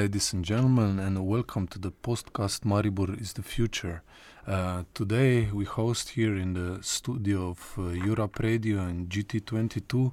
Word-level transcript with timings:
Good 0.00 0.06
day, 0.06 0.12
ladies 0.14 0.32
and 0.32 0.44
gentlemen, 0.44 0.98
and 0.98 1.26
welcome 1.26 1.66
to 1.68 1.78
the 1.78 1.90
podcast 1.90 2.64
Maribor 2.64 3.20
is 3.20 3.34
the 3.34 3.42
Future. 3.42 4.02
Uh, 4.46 4.84
today 4.94 5.50
we 5.52 5.66
host 5.66 6.10
here 6.16 6.36
in 6.36 6.54
the 6.54 6.82
studio 6.82 7.50
of 7.50 7.74
uh, 7.76 7.88
Europe 8.06 8.38
Radio 8.38 8.78
and 8.80 9.10
GT22 9.10 10.12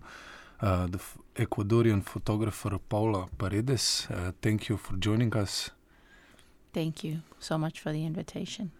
uh, 0.59 0.88
the 0.88 0.98
f- 0.98 1.18
Ecuadorian 1.36 2.04
photographer 2.04 2.78
Paola 2.90 3.28
Paredes. 3.38 4.08
Uh, 4.12 4.34
thank 4.42 4.68
you 4.68 4.76
for 4.76 4.98
joining 4.98 5.34
us. 5.38 5.72
Thank 6.73 7.06
you 7.06 7.22
so 7.40 7.58
much 7.58 7.80
for 7.80 7.94
the 7.94 8.06
invitation. 8.06 8.72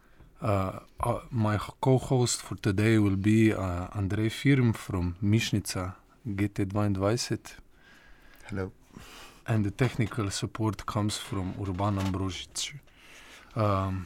Uh, 0.42 0.80
uh, 1.00 1.20
my 1.32 1.58
co 1.80 2.00
host 2.00 2.42
for 2.42 2.56
today 2.58 2.98
will 2.98 3.16
be 3.16 3.54
uh, 3.54 3.88
Andrei 3.96 4.28
Firm 4.30 4.74
from 4.74 5.16
Mishnica 5.24 5.96
GT22. 6.28 7.40
Hello. 8.50 8.72
And 9.48 9.64
the 9.64 9.72
technical 9.72 10.30
support 10.30 10.86
comes 10.86 11.18
from 11.18 11.54
Urban 11.62 11.98
Ambrozic. 11.98 12.74
Um, 13.56 14.06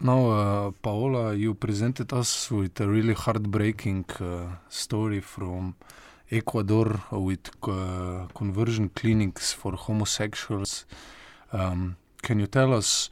now, 0.00 0.30
uh, 0.30 0.70
Paola, 0.80 1.34
you 1.34 1.54
presented 1.54 2.12
us 2.12 2.50
with 2.50 2.80
a 2.80 2.88
really 2.88 3.12
heartbreaking 3.12 4.06
uh, 4.20 4.56
story 4.70 5.20
from 5.20 5.74
Ecuador 6.30 7.00
with 7.10 7.50
uh, 7.62 8.26
conversion 8.34 8.88
clinics 8.88 9.52
for 9.52 9.72
homosexuals. 9.72 10.86
Um, 11.52 11.96
can 12.22 12.40
you 12.40 12.46
tell 12.46 12.72
us 12.72 13.10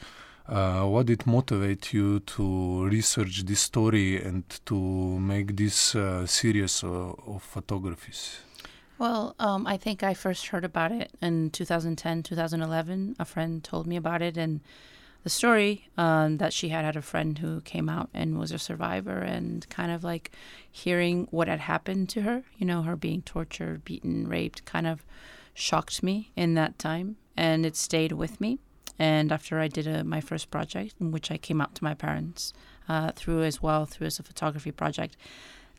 uh, 0.49 0.85
what 0.85 1.07
did 1.07 1.27
motivate 1.27 1.93
you 1.93 2.21
to 2.21 2.87
research 2.87 3.45
this 3.45 3.61
story 3.61 4.23
and 4.23 4.45
to 4.65 4.75
make 4.75 5.57
this 5.57 5.95
uh, 5.95 6.25
series 6.25 6.83
of, 6.83 7.21
of 7.27 7.43
photographies? 7.43 8.46
Well, 8.99 9.35
um, 9.39 9.67
I 9.67 9.77
think 9.77 10.03
I 10.03 10.15
first 10.15 10.47
heard 10.49 10.65
about 10.65 10.91
it 10.91 11.13
in 11.21 11.51
2010, 11.51 12.23
2011. 12.23 13.17
A 13.19 13.25
friend 13.27 13.63
told 13.63 13.87
me 13.87 13.97
about 13.97 14.23
it, 14.23 14.39
and 14.39 14.61
the 15.23 15.29
story 15.29 15.89
um, 15.99 16.39
that 16.39 16.55
she 16.55 16.71
had 16.71 16.85
had 16.85 16.97
a 16.97 17.03
friend 17.03 17.39
who 17.39 17.61
came 17.61 17.91
out 17.91 18.09
and 18.15 18.39
was 18.39 18.53
a 18.53 18.59
survivor, 18.59 19.19
and 19.19 19.69
kind 19.69 19.93
of 19.93 20.03
like 20.03 20.31
hearing 20.71 21.29
what 21.31 21.47
had 21.47 21.61
happened 21.61 22.09
to 22.11 22.23
her, 22.23 22.45
you 22.57 22.65
know, 22.65 22.83
her 22.83 22.97
being 22.97 23.21
tortured, 23.21 23.85
beaten, 23.85 24.27
raped, 24.29 24.65
kind 24.65 24.87
of 24.87 25.05
shocked 25.53 26.03
me 26.03 26.33
in 26.35 26.55
that 26.55 26.79
time, 26.79 27.17
and 27.37 27.67
it 27.67 27.77
stayed 27.77 28.13
with 28.13 28.41
me. 28.41 28.59
And 28.99 29.31
after 29.31 29.61
I 29.61 29.69
did 29.69 29.87
a, 29.87 30.05
my 30.05 30.23
first 30.23 30.51
project, 30.51 30.95
in 30.99 31.11
which 31.11 31.31
I 31.31 31.37
came 31.37 31.61
out 31.61 31.75
to 31.75 31.85
my 31.85 31.93
parents 31.93 32.55
uh, 32.89 33.13
through 33.13 33.43
as 33.43 33.61
well, 33.61 33.85
through 33.85 34.07
as 34.07 34.19
a 34.19 34.23
photography 34.23 34.71
project, 34.71 35.19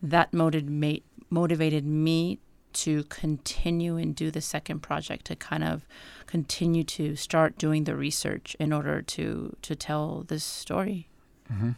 that 0.03 0.31
motivated 0.33 1.87
me 1.87 2.39
to 2.83 3.03
continue 3.05 3.97
and 3.97 4.15
do 4.15 4.31
the 4.31 4.41
second 4.41 4.79
project 4.81 5.25
to 5.25 5.35
kind 5.35 5.63
of 5.63 5.85
continue 6.25 6.83
to 6.83 7.15
start 7.15 7.57
doing 7.57 7.85
the 7.85 7.95
research 7.95 8.55
in 8.59 8.73
order 8.73 9.01
to 9.01 9.55
to 9.61 9.75
tell 9.75 10.23
this 10.27 10.43
story. 10.43 11.07
Mm-hmm. 11.51 11.71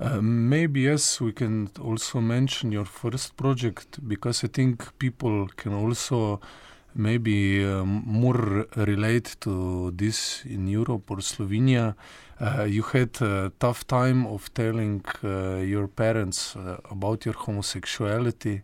Uh, 0.00 0.20
maybe 0.20 0.80
yes, 0.80 1.20
we 1.20 1.32
can 1.32 1.70
also 1.80 2.20
mention 2.20 2.72
your 2.72 2.84
first 2.84 3.36
project 3.36 4.06
because 4.08 4.42
I 4.42 4.48
think 4.48 4.98
people 4.98 5.46
can 5.56 5.72
also 5.72 6.40
maybe 6.94 7.64
um, 7.64 8.02
more 8.06 8.66
relate 8.76 9.36
to 9.40 9.92
this 9.92 10.44
in 10.44 10.66
Europe 10.66 11.10
or 11.10 11.18
Slovenia. 11.18 11.94
Uh, 12.40 12.64
you 12.64 12.82
had 12.82 13.20
a 13.22 13.52
tough 13.58 13.86
time 13.86 14.26
of 14.26 14.52
telling 14.54 15.04
uh, 15.22 15.56
your 15.56 15.86
parents 15.88 16.56
uh, 16.56 16.78
about 16.90 17.24
your 17.24 17.34
homosexuality 17.34 18.62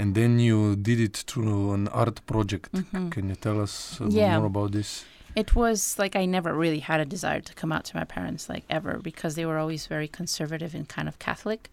and 0.00 0.14
then 0.14 0.38
you 0.38 0.76
did 0.76 0.98
it 0.98 1.16
through 1.26 1.72
an 1.72 1.86
art 1.88 2.24
project. 2.24 2.72
Mm-hmm. 2.72 3.10
Can 3.10 3.28
you 3.28 3.34
tell 3.34 3.60
us 3.60 4.00
yeah. 4.08 4.38
more 4.38 4.46
about 4.46 4.72
this? 4.72 5.04
It 5.36 5.54
was 5.54 5.98
like 5.98 6.16
I 6.16 6.24
never 6.24 6.54
really 6.54 6.80
had 6.80 7.00
a 7.00 7.04
desire 7.04 7.40
to 7.40 7.54
come 7.54 7.70
out 7.70 7.84
to 7.84 7.96
my 7.96 8.04
parents, 8.04 8.48
like 8.48 8.64
ever, 8.70 8.98
because 9.10 9.34
they 9.34 9.44
were 9.44 9.58
always 9.58 9.86
very 9.86 10.08
conservative 10.08 10.74
and 10.74 10.88
kind 10.88 11.06
of 11.06 11.18
Catholic. 11.18 11.70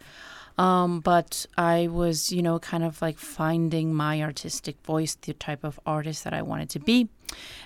Um, 0.57 0.99
but 0.99 1.45
I 1.57 1.87
was, 1.87 2.31
you 2.31 2.41
know, 2.41 2.59
kind 2.59 2.83
of 2.83 3.01
like 3.01 3.17
finding 3.17 3.93
my 3.93 4.21
artistic 4.21 4.75
voice, 4.83 5.15
the 5.15 5.33
type 5.33 5.63
of 5.63 5.79
artist 5.85 6.23
that 6.25 6.33
I 6.33 6.41
wanted 6.41 6.69
to 6.71 6.79
be. 6.79 7.07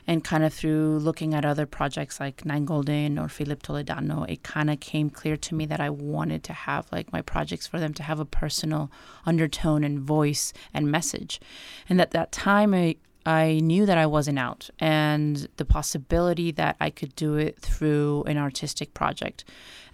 And 0.08 0.24
kind 0.24 0.44
of 0.44 0.54
through 0.54 1.00
looking 1.00 1.34
at 1.34 1.46
other 1.46 1.66
projects 1.66 2.20
like 2.20 2.46
Nan 2.46 2.66
Goldin 2.66 3.22
or 3.22 3.30
Philip 3.30 3.62
Toledano, 3.62 4.28
it 4.30 4.44
kind 4.44 4.70
of 4.70 4.80
came 4.80 5.10
clear 5.10 5.38
to 5.38 5.56
me 5.56 5.66
that 5.68 5.80
I 5.80 5.90
wanted 5.90 6.44
to 6.46 6.54
have 6.54 6.92
like 6.92 7.14
my 7.14 7.22
projects 7.22 7.68
for 7.68 7.80
them 7.80 7.94
to 7.96 8.04
have 8.04 8.20
a 8.20 8.26
personal 8.26 8.92
undertone 9.26 9.84
and 9.84 10.00
voice 10.00 10.54
and 10.74 10.92
message. 10.92 11.40
And 11.88 12.02
at 12.02 12.12
that 12.12 12.32
time, 12.32 12.74
I, 12.74 12.96
I 13.26 13.60
knew 13.62 13.86
that 13.86 14.00
I 14.00 14.08
wasn't 14.08 14.40
out 14.40 14.70
and 14.80 15.48
the 15.58 15.66
possibility 15.66 16.52
that 16.52 16.76
I 16.80 16.90
could 16.90 17.16
do 17.16 17.36
it 17.36 17.60
through 17.60 18.24
an 18.26 18.38
artistic 18.38 18.94
project. 18.96 19.46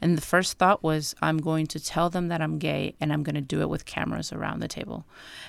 And 0.01 0.17
the 0.17 0.21
first 0.21 0.57
thought 0.57 0.83
was, 0.83 1.13
I'm 1.21 1.37
going 1.39 1.67
to 1.67 1.79
tell 1.79 2.09
them 2.09 2.29
that 2.29 2.41
I'm 2.41 2.57
gay 2.59 2.95
and 3.01 3.11
I'm 3.11 3.23
going 3.23 3.35
to 3.35 3.41
do 3.41 3.61
it 3.61 3.69
with 3.69 3.85
cameras 3.85 4.31
around 4.31 4.59
the 4.59 4.67
table. 4.67 5.05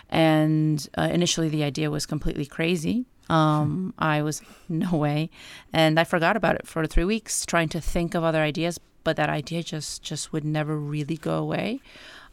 And 0.08 0.88
uh, 0.96 1.08
initially, 1.12 1.48
the 1.48 1.62
idea 1.62 1.90
was 1.90 2.06
completely 2.06 2.46
crazy. 2.46 3.04
Um, 3.28 3.94
I 3.98 4.22
was, 4.22 4.42
no 4.68 4.96
way. 4.96 5.30
And 5.72 5.98
I 5.98 6.04
forgot 6.04 6.36
about 6.36 6.56
it 6.56 6.66
for 6.66 6.86
three 6.86 7.04
weeks, 7.04 7.44
trying 7.46 7.68
to 7.70 7.80
think 7.80 8.14
of 8.14 8.24
other 8.24 8.40
ideas, 8.40 8.80
but 9.04 9.16
that 9.16 9.28
idea 9.28 9.62
just, 9.62 10.02
just 10.02 10.32
would 10.32 10.44
never 10.44 10.76
really 10.76 11.16
go 11.16 11.36
away. 11.38 11.80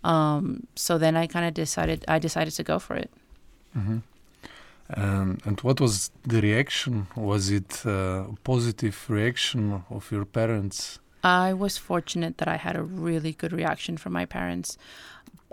Um, 0.03 0.67
so 0.75 0.97
then 0.97 1.15
I 1.15 1.27
kind 1.27 1.45
of 1.45 1.53
decided, 1.53 2.05
I 2.07 2.19
decided 2.19 2.53
to 2.53 2.63
go 2.63 2.79
for 2.79 2.95
it. 2.95 3.09
Mm-hmm. 3.75 3.97
Um, 4.95 5.39
and 5.45 5.59
what 5.61 5.81
was 5.81 6.11
the 6.23 6.41
reaction? 6.41 7.07
Was 7.15 7.49
it 7.49 7.83
a 7.85 8.27
positive 8.43 9.09
reaction 9.09 9.83
of 9.89 10.11
your 10.11 10.25
parents? 10.25 10.99
I 11.23 11.53
was 11.53 11.75
fortunate 11.77 12.37
that 12.37 12.47
I 12.47 12.57
had 12.57 12.75
a 12.75 12.83
really 12.83 13.33
good 13.33 13.51
reaction 13.51 13.97
from 13.97 14.13
my 14.13 14.25
parents. 14.25 14.77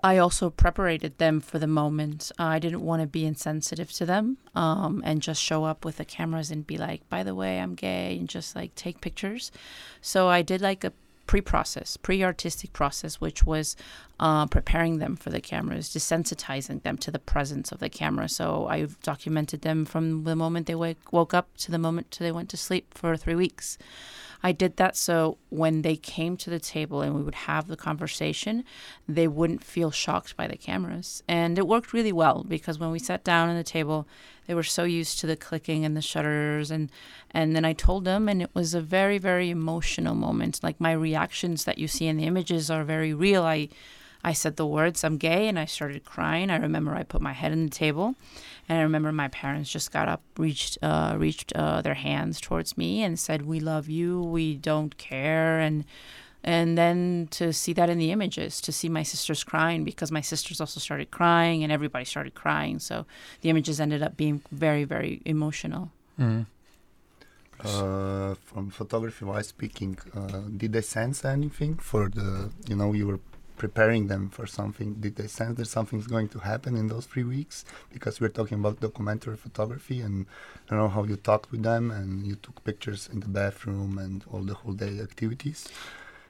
I 0.04 0.18
also 0.18 0.50
prepared 0.50 1.18
them 1.18 1.40
for 1.40 1.60
the 1.60 1.66
moment. 1.68 2.32
I 2.38 2.58
didn't 2.58 2.82
want 2.82 3.02
to 3.02 3.06
be 3.06 3.24
insensitive 3.24 3.92
to 3.92 4.06
them 4.06 4.38
um, 4.54 5.00
and 5.04 5.22
just 5.22 5.40
show 5.40 5.64
up 5.64 5.84
with 5.84 5.98
the 5.98 6.04
cameras 6.04 6.50
and 6.50 6.66
be 6.66 6.76
like, 6.76 7.08
by 7.08 7.22
the 7.22 7.34
way, 7.34 7.60
I'm 7.60 7.74
gay, 7.74 8.18
and 8.18 8.28
just 8.28 8.56
like 8.56 8.74
take 8.74 9.00
pictures. 9.00 9.52
So 10.00 10.28
I 10.28 10.42
did 10.42 10.60
like 10.60 10.82
a 10.82 10.92
pre-process, 11.26 11.96
pre-artistic 11.96 12.72
process, 12.72 13.20
which 13.20 13.44
was 13.44 13.76
uh, 14.18 14.46
preparing 14.46 14.98
them 14.98 15.14
for 15.14 15.30
the 15.30 15.40
cameras, 15.40 15.88
desensitizing 15.88 16.82
them 16.82 16.98
to 16.98 17.12
the 17.12 17.18
presence 17.20 17.70
of 17.70 17.78
the 17.78 17.88
camera. 17.88 18.28
So 18.28 18.66
I 18.66 18.86
documented 19.04 19.62
them 19.62 19.84
from 19.84 20.24
the 20.24 20.34
moment 20.34 20.66
they 20.66 20.74
wake, 20.74 21.12
woke 21.12 21.32
up 21.32 21.56
to 21.58 21.70
the 21.70 21.78
moment 21.78 22.16
they 22.18 22.32
went 22.32 22.48
to 22.50 22.56
sleep 22.56 22.92
for 22.92 23.16
three 23.16 23.36
weeks. 23.36 23.78
I 24.42 24.52
did 24.52 24.76
that 24.76 24.96
so 24.96 25.38
when 25.50 25.82
they 25.82 25.96
came 25.96 26.36
to 26.38 26.50
the 26.50 26.58
table 26.58 27.00
and 27.00 27.14
we 27.14 27.22
would 27.22 27.34
have 27.34 27.68
the 27.68 27.76
conversation, 27.76 28.64
they 29.08 29.28
wouldn't 29.28 29.62
feel 29.62 29.90
shocked 29.90 30.36
by 30.36 30.48
the 30.48 30.56
cameras. 30.56 31.22
And 31.28 31.58
it 31.58 31.68
worked 31.68 31.92
really 31.92 32.12
well 32.12 32.44
because 32.46 32.78
when 32.78 32.90
we 32.90 32.98
sat 32.98 33.22
down 33.22 33.48
at 33.48 33.54
the 33.54 33.62
table, 33.62 34.08
they 34.46 34.54
were 34.54 34.62
so 34.62 34.84
used 34.84 35.20
to 35.20 35.26
the 35.26 35.36
clicking 35.36 35.84
and 35.84 35.96
the 35.96 36.02
shutters 36.02 36.70
and 36.70 36.90
and 37.30 37.54
then 37.54 37.64
I 37.64 37.72
told 37.72 38.04
them 38.04 38.28
and 38.28 38.42
it 38.42 38.50
was 38.54 38.74
a 38.74 38.80
very 38.80 39.18
very 39.18 39.50
emotional 39.50 40.14
moment. 40.14 40.62
Like 40.62 40.80
my 40.80 40.92
reactions 40.92 41.64
that 41.64 41.78
you 41.78 41.86
see 41.86 42.06
in 42.06 42.16
the 42.16 42.26
images 42.26 42.70
are 42.70 42.84
very 42.84 43.14
real. 43.14 43.44
I 43.44 43.68
I 44.24 44.32
said 44.32 44.56
the 44.56 44.66
words, 44.66 45.02
I'm 45.02 45.16
gay, 45.16 45.48
and 45.48 45.58
I 45.58 45.64
started 45.64 46.04
crying. 46.04 46.50
I 46.50 46.56
remember 46.56 46.94
I 46.94 47.02
put 47.02 47.20
my 47.20 47.32
head 47.32 47.52
on 47.52 47.64
the 47.64 47.70
table, 47.70 48.14
and 48.68 48.78
I 48.78 48.82
remember 48.82 49.10
my 49.10 49.28
parents 49.28 49.70
just 49.70 49.90
got 49.90 50.08
up, 50.08 50.22
reached, 50.38 50.78
uh, 50.80 51.16
reached 51.18 51.52
uh, 51.54 51.82
their 51.82 51.94
hands 51.94 52.40
towards 52.40 52.78
me, 52.78 53.02
and 53.02 53.18
said, 53.18 53.42
"We 53.42 53.58
love 53.58 53.88
you. 53.88 54.22
We 54.22 54.54
don't 54.54 54.96
care." 54.96 55.58
And 55.58 55.84
and 56.44 56.76
then 56.76 57.28
to 57.32 57.52
see 57.52 57.72
that 57.72 57.88
in 57.88 57.98
the 57.98 58.10
images, 58.10 58.60
to 58.62 58.72
see 58.72 58.88
my 58.88 59.04
sisters 59.04 59.44
crying 59.44 59.84
because 59.84 60.10
my 60.10 60.20
sisters 60.20 60.60
also 60.60 60.80
started 60.80 61.10
crying, 61.10 61.62
and 61.64 61.72
everybody 61.72 62.04
started 62.04 62.34
crying. 62.34 62.78
So 62.78 63.06
the 63.40 63.50
images 63.50 63.80
ended 63.80 64.02
up 64.02 64.16
being 64.16 64.42
very, 64.50 64.84
very 64.84 65.20
emotional. 65.24 65.90
Mm. 66.18 66.46
Uh, 67.64 68.34
from 68.44 68.70
photography 68.70 69.24
wise 69.24 69.48
speaking, 69.48 69.96
uh, 70.16 70.42
did 70.56 70.72
they 70.72 70.80
sense 70.80 71.24
anything 71.24 71.76
for 71.76 72.08
the 72.08 72.50
you 72.68 72.74
know 72.74 72.92
you 72.92 73.06
were 73.06 73.20
preparing 73.64 74.08
them 74.08 74.28
for 74.36 74.44
something? 74.58 74.88
Did 75.04 75.14
they 75.18 75.28
sense 75.28 75.56
that 75.58 75.68
something's 75.76 76.08
going 76.14 76.28
to 76.34 76.40
happen 76.40 76.72
in 76.76 76.88
those 76.88 77.06
three 77.06 77.26
weeks? 77.36 77.64
Because 77.94 78.14
we're 78.20 78.36
talking 78.38 78.58
about 78.58 78.80
documentary 78.80 79.36
photography, 79.36 79.98
and 80.06 80.26
I 80.62 80.70
don't 80.70 80.80
know 80.80 80.94
how 80.96 81.04
you 81.04 81.16
talked 81.30 81.52
with 81.52 81.62
them 81.62 81.84
and 81.98 82.26
you 82.28 82.34
took 82.44 82.56
pictures 82.64 83.08
in 83.12 83.20
the 83.20 83.32
bathroom 83.40 83.98
and 84.04 84.16
all 84.32 84.42
the 84.50 84.56
whole 84.60 84.76
day 84.84 84.94
activities. 85.08 85.60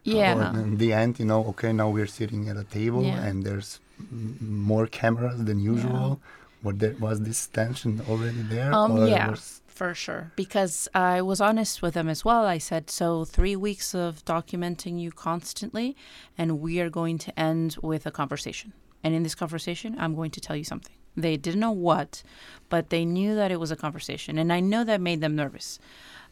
Yeah. 0.05 0.35
Uh, 0.35 0.61
in 0.69 0.77
the 0.77 0.93
end, 0.93 1.13
you 1.21 1.25
know, 1.25 1.43
okay, 1.53 1.73
now 1.73 1.89
we're 1.89 2.13
sitting 2.21 2.43
at 2.51 2.59
a 2.59 2.65
table 2.65 3.05
yeah. 3.05 3.27
and 3.27 3.37
there's 3.47 3.81
m- 3.99 4.37
more 4.69 4.87
cameras 5.01 5.39
than 5.49 5.59
usual. 5.75 6.09
Yeah. 6.11 6.65
Was 6.65 6.77
there 6.83 6.97
was 7.07 7.19
this 7.29 7.41
tension 7.59 7.93
already 8.11 8.43
there? 8.55 8.71
Um, 8.75 9.09
yeah 9.09 9.35
for 9.83 9.95
sure. 9.95 10.33
Because 10.37 10.89
I 10.95 11.23
was 11.23 11.41
honest 11.41 11.83
with 11.83 11.95
them 11.95 12.09
as 12.09 12.25
well. 12.25 12.45
I 12.45 12.59
said, 12.59 12.89
so 12.89 13.25
three 13.25 13.57
weeks 13.57 13.95
of 13.95 14.25
documenting 14.25 15.01
you 15.01 15.11
constantly, 15.11 15.97
and 16.39 16.61
we 16.61 16.81
are 16.81 16.89
going 16.89 17.19
to 17.19 17.39
end 17.39 17.77
with 17.83 18.07
a 18.07 18.13
conversation. 18.13 18.73
And 19.03 19.13
in 19.13 19.25
this 19.25 19.35
conversation, 19.35 19.97
I'm 19.99 20.15
going 20.15 20.31
to 20.33 20.41
tell 20.41 20.55
you 20.55 20.63
something. 20.63 20.95
They 21.17 21.37
didn't 21.37 21.59
know 21.59 21.73
what, 21.73 22.23
but 22.69 22.91
they 22.91 23.05
knew 23.05 23.35
that 23.35 23.51
it 23.51 23.59
was 23.59 23.73
a 23.73 23.77
conversation. 23.77 24.39
And 24.39 24.53
I 24.53 24.61
know 24.61 24.85
that 24.85 25.01
made 25.01 25.21
them 25.21 25.35
nervous. 25.35 25.81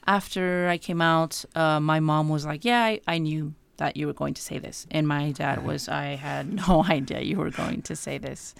After 0.06 0.68
I 0.68 0.78
came 0.78 1.02
out, 1.02 1.44
uh, 1.56 1.80
my 1.80 1.98
mom 1.98 2.28
was 2.28 2.46
like, 2.46 2.64
Yeah, 2.64 2.82
I, 2.84 3.00
I 3.08 3.18
knew 3.18 3.54
that 3.78 3.96
you 3.96 4.06
were 4.06 4.12
going 4.12 4.34
to 4.34 4.42
say 4.42 4.58
this. 4.58 4.86
And 4.92 5.08
my 5.08 5.32
dad 5.32 5.66
was, 5.66 5.88
I 5.88 6.14
had 6.14 6.52
no 6.68 6.84
idea 6.84 7.20
you 7.22 7.38
were 7.38 7.50
going 7.50 7.82
to 7.82 7.96
say 7.96 8.16
this. 8.16 8.54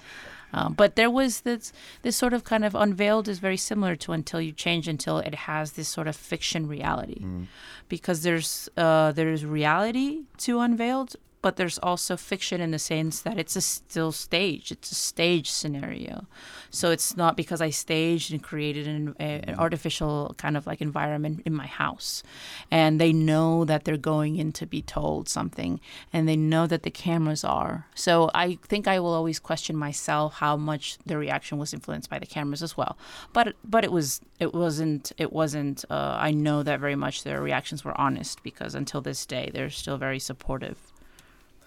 Um, 0.53 0.75
but 0.75 0.97
there 0.97 1.11
was 1.11 1.41
this 1.43 1.73
this 2.03 2.17
sort 2.17 2.33
of 2.33 2.43
kind 2.45 2.65
of 2.65 2.75
unveiled 2.75 3.29
is 3.29 3.39
very 3.39 3.57
similar 3.57 3.95
to 3.97 4.13
until 4.13 4.41
you 4.41 4.53
change 4.53 4.89
until 4.89 5.19
it 5.19 5.35
has 5.35 5.73
this 5.73 5.89
sort 5.89 6.09
of 6.09 6.17
fiction 6.17 6.67
reality 6.67 7.21
Mm. 7.23 7.47
because 7.89 8.23
there's 8.23 8.69
uh, 8.77 9.13
there's 9.13 9.45
reality 9.45 10.23
to 10.39 10.61
unveiled 10.61 11.15
but 11.43 11.57
there's 11.57 11.79
also 11.79 12.17
fiction 12.17 12.61
in 12.61 12.71
the 12.71 12.79
sense 12.79 13.21
that 13.21 13.39
it's 13.39 13.57
a 13.57 13.61
still 13.61 14.13
stage. 14.13 14.71
It's 14.71 14.93
a 14.93 14.95
stage 14.95 15.51
scenario. 15.51 16.27
So 16.71 16.91
it's 16.91 17.17
not 17.17 17.37
because 17.37 17.61
i 17.61 17.71
staged 17.71 18.33
and 18.33 18.43
created 18.43 18.87
an, 18.87 19.15
a, 19.19 19.41
an 19.49 19.55
artificial 19.57 20.35
kind 20.37 20.57
of 20.57 20.67
like 20.67 20.81
environment 20.81 21.43
in 21.45 21.55
my 21.55 21.67
house. 21.67 22.23
And 22.71 23.01
they 23.01 23.13
know 23.13 23.65
that 23.65 23.85
they're 23.85 23.97
going 23.97 24.37
in 24.37 24.53
to 24.53 24.67
be 24.67 24.83
told 24.83 25.29
something 25.29 25.81
and 26.13 26.29
they 26.29 26.37
know 26.37 26.67
that 26.67 26.83
the 26.83 26.91
cameras 26.91 27.45
are. 27.45 27.87
So 27.95 28.31
i 28.35 28.59
think 28.69 28.87
i 28.87 29.01
will 29.01 29.15
always 29.15 29.39
question 29.39 29.77
myself 29.77 30.35
how 30.35 30.57
much 30.57 30.99
the 31.07 31.17
reaction 31.17 31.59
was 31.59 31.73
influenced 31.73 32.11
by 32.11 32.19
the 32.19 32.27
cameras 32.27 32.63
as 32.63 32.77
well. 32.77 32.99
But 33.33 33.55
but 33.65 33.85
it 33.85 33.93
was 33.93 34.21
it 34.39 34.53
wasn't 34.55 35.13
it 35.19 35.33
wasn't 35.33 35.85
uh, 35.91 36.17
i 36.19 36.31
know 36.31 36.63
that 36.63 36.81
very 36.81 36.97
much 36.97 37.23
their 37.23 37.41
reactions 37.43 37.85
were 37.85 37.99
honest 38.01 38.43
because 38.43 38.75
until 38.75 39.01
this 39.01 39.25
day 39.27 39.51
they're 39.53 39.71
still 39.71 39.99
very 39.99 40.19
supportive 40.19 40.90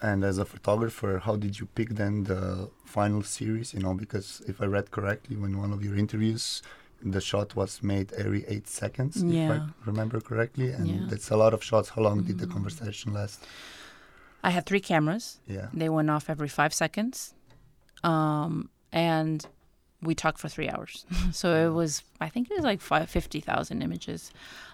And 0.08 0.18
as 0.30 0.36
a 0.44 0.44
photographer, 0.54 1.12
how 1.26 1.34
did 1.44 1.52
you 1.60 1.66
pick 1.78 1.90
then 2.00 2.14
the 2.32 2.42
final 2.96 3.22
series? 3.38 3.68
You 3.74 3.80
know, 3.84 3.94
because 4.04 4.28
if 4.52 4.56
I 4.64 4.66
read 4.76 4.86
correctly, 4.96 5.34
when 5.42 5.52
one 5.64 5.72
of 5.76 5.80
your 5.86 5.96
interviews, 6.04 6.44
the 7.14 7.22
shot 7.30 7.48
was 7.60 7.72
made 7.92 8.08
every 8.24 8.42
eight 8.54 8.66
seconds, 8.82 9.12
if 9.22 9.32
Yeah. 9.40 9.52
I 9.54 9.58
remember 9.90 10.18
correctly, 10.30 10.68
and 10.76 10.86
Yeah. 10.88 11.06
that's 11.10 11.28
a 11.36 11.38
lot 11.44 11.52
of 11.56 11.60
shots. 11.70 11.88
How 11.94 12.02
long 12.08 12.18
did 12.28 12.36
the 12.42 12.46
Mm. 12.48 12.54
conversation 12.56 13.08
last? 13.20 13.38
i 14.48 14.50
had 14.56 14.64
three 14.70 14.84
cameras 14.92 15.24
Yeah. 15.56 15.68
they 15.80 15.88
went 15.96 16.10
off 16.14 16.24
every 16.34 16.50
five 16.58 16.72
seconds 16.82 17.16
um, 18.12 18.52
and 18.92 19.36
we 20.04 20.14
talked 20.14 20.38
for 20.38 20.48
three 20.48 20.68
hours. 20.68 21.04
So 21.32 21.46
it 21.66 21.72
was 21.80 22.02
i 22.20 22.28
think 22.32 22.50
it 22.50 22.54
was 22.58 22.64
like 22.64 22.80
50000 22.80 23.82
images. 23.82 24.30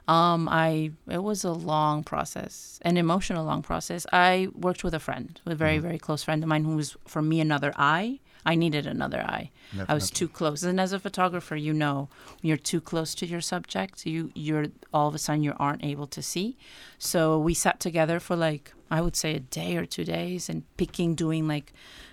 Um, 0.08 0.48
i 0.50 0.90
it 1.08 1.22
was 1.30 1.44
a 1.44 1.52
long 1.52 2.02
process 2.12 2.78
an 2.82 2.96
emotional 2.96 3.44
long 3.50 3.62
process. 3.62 4.06
I 4.12 4.48
worked 4.66 4.82
with 4.84 4.94
a 4.94 5.00
friend 5.08 5.40
a 5.46 5.54
very 5.54 5.78
Mhm. 5.78 5.82
very 5.88 5.98
close 6.06 6.22
friend 6.24 6.42
of 6.42 6.48
mine 6.48 6.64
who 6.64 6.76
was 6.82 6.96
for 7.12 7.22
me 7.22 7.40
another 7.40 7.72
eye 7.76 8.18
i 8.44 8.54
needed 8.54 8.86
another 8.86 9.20
eye 9.20 9.50
I 9.88 9.94
was 9.94 10.10
too 10.10 10.28
close. 10.28 10.62
And 10.62 10.80
as 10.80 10.92
a 10.92 10.98
photographer, 10.98 11.54
you 11.56 11.72
know, 11.72 12.08
when 12.40 12.48
you're 12.48 12.56
too 12.56 12.80
close 12.80 13.14
to 13.16 13.26
your 13.26 13.40
subject, 13.40 14.04
you 14.06 14.32
you're 14.34 14.66
all 14.92 15.08
of 15.08 15.14
a 15.14 15.18
sudden 15.18 15.42
you 15.44 15.54
aren't 15.58 15.84
able 15.84 16.06
to 16.08 16.22
see. 16.22 16.56
So 16.98 17.38
we 17.38 17.54
sat 17.54 17.78
together 17.80 18.18
for 18.20 18.36
like 18.36 18.72
I 18.90 19.00
would 19.00 19.16
say 19.16 19.34
a 19.36 19.40
day 19.40 19.76
or 19.76 19.86
two 19.86 20.04
days 20.04 20.48
and 20.48 20.64
picking, 20.76 21.14
doing 21.14 21.46
like 21.46 21.72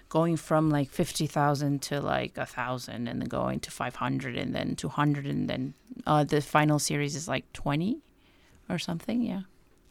going 0.09 0.37
from 0.37 0.69
like 0.69 0.91
fifty 0.91 1.25
thousand 1.25 1.81
to 1.83 1.99
like 1.99 2.37
a 2.37 2.45
thousand, 2.45 3.07
and 3.07 3.21
then 3.21 3.29
going 3.29 3.59
to 3.61 3.71
five 3.71 3.95
hundred, 3.95 4.37
and 4.37 4.53
then 4.53 4.75
two 4.75 4.89
hundred, 4.89 5.25
and 5.25 5.49
then 5.49 5.73
uh, 6.05 6.23
the 6.23 6.41
final 6.41 6.79
series 6.79 7.15
is 7.15 7.27
like 7.27 7.51
twenty 7.53 7.97
or 8.69 8.77
something. 8.77 9.23
Yeah. 9.23 9.41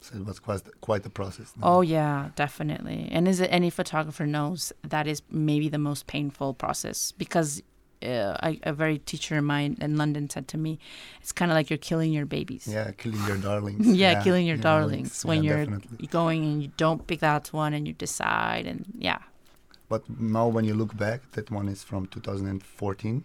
So 0.01 0.17
it 0.17 0.25
was 0.25 0.39
quite 0.39 0.63
quite 0.81 1.05
a 1.07 1.11
process. 1.11 1.53
no? 1.57 1.67
Oh 1.67 1.81
yeah, 1.81 2.31
definitely. 2.37 3.09
And 3.11 3.27
as 3.27 3.41
any 3.41 3.71
photographer 3.71 4.27
knows, 4.27 4.73
that 4.83 5.07
is 5.07 5.23
maybe 5.31 5.69
the 5.69 5.79
most 5.79 6.07
painful 6.07 6.55
process 6.55 7.13
because 7.13 7.63
uh, 8.03 8.37
I, 8.43 8.61
a 8.63 8.73
very 8.73 8.99
teacher 8.99 9.39
of 9.39 9.45
mine 9.45 9.79
in 9.81 9.97
London 9.97 10.29
said 10.31 10.47
to 10.49 10.59
me, 10.59 10.79
"It's 11.21 11.33
kind 11.33 11.51
of 11.51 11.57
like 11.57 11.71
you're 11.71 11.79
killing 11.79 12.13
your 12.13 12.27
babies. 12.27 12.69
Yeah, 12.69 12.91
killing 12.93 13.25
your 13.27 13.39
darlings. 13.39 13.87
Yeah, 14.03 14.23
killing 14.23 14.47
your 14.47 14.59
darlings 14.59 15.25
when 15.25 15.43
yeah, 15.43 15.51
you're- 15.51 15.65
definitely. 15.65 16.07
Going 16.09 16.45
and 16.45 16.63
you 16.63 16.71
don't 16.77 17.07
pick 17.07 17.21
that 17.21 17.53
one 17.53 17.75
and 17.75 17.87
you 17.89 17.95
decide 17.95 18.67
and 18.67 18.85
yeah." 18.99 19.19
But 19.89 20.03
now, 20.21 20.49
when 20.49 20.65
you 20.65 20.75
look 20.75 20.97
back, 20.97 21.31
that 21.33 21.51
one 21.51 21.69
is 21.69 21.85
from 21.85 22.07
2014. 22.07 23.25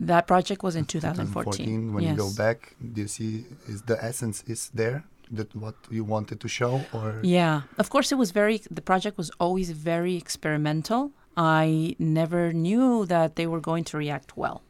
That 0.00 0.26
project 0.26 0.62
was 0.62 0.74
in 0.76 0.84
2014. 0.94 1.92
When 1.94 2.02
yes. 2.04 2.10
you 2.10 2.16
go 2.16 2.30
back, 2.36 2.74
do 2.92 3.02
you 3.02 3.08
see 3.08 3.44
is 3.68 3.82
the 3.82 4.02
essence 4.04 4.42
is 4.46 4.70
there 4.74 5.04
that 5.32 5.54
what 5.56 5.74
you 5.90 6.04
wanted 6.04 6.40
to 6.40 6.48
show, 6.48 6.84
or 6.92 7.18
Yeah, 7.22 7.62
of 7.78 7.90
course, 7.90 8.12
it 8.12 8.16
was 8.16 8.30
very. 8.30 8.60
The 8.70 8.82
project 8.82 9.16
was 9.16 9.30
always 9.40 9.70
very 9.70 10.16
experimental. 10.16 11.12
I 11.36 11.96
never 11.98 12.52
knew 12.52 13.06
that 13.06 13.36
they 13.36 13.46
were 13.46 13.60
going 13.60 13.84
to 13.84 13.96
react 13.96 14.36
well. 14.36 14.62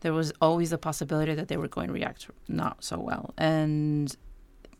There 0.00 0.12
was 0.12 0.32
always 0.40 0.70
the 0.70 0.78
possibility 0.78 1.34
that 1.34 1.46
they 1.46 1.56
were 1.56 1.68
going 1.68 1.86
to 1.86 1.92
react 1.92 2.28
not 2.48 2.82
so 2.82 2.98
well, 2.98 3.32
and 3.38 4.14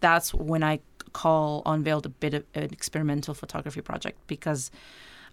that's 0.01 0.35
when 0.35 0.65
I 0.65 0.81
call 1.13 1.63
unveiled 1.65 2.07
a 2.07 2.09
bit 2.09 2.35
of 2.35 2.45
an 2.55 2.73
experimental 2.73 3.35
photography 3.35 3.83
project 3.83 4.19
because 4.27 4.71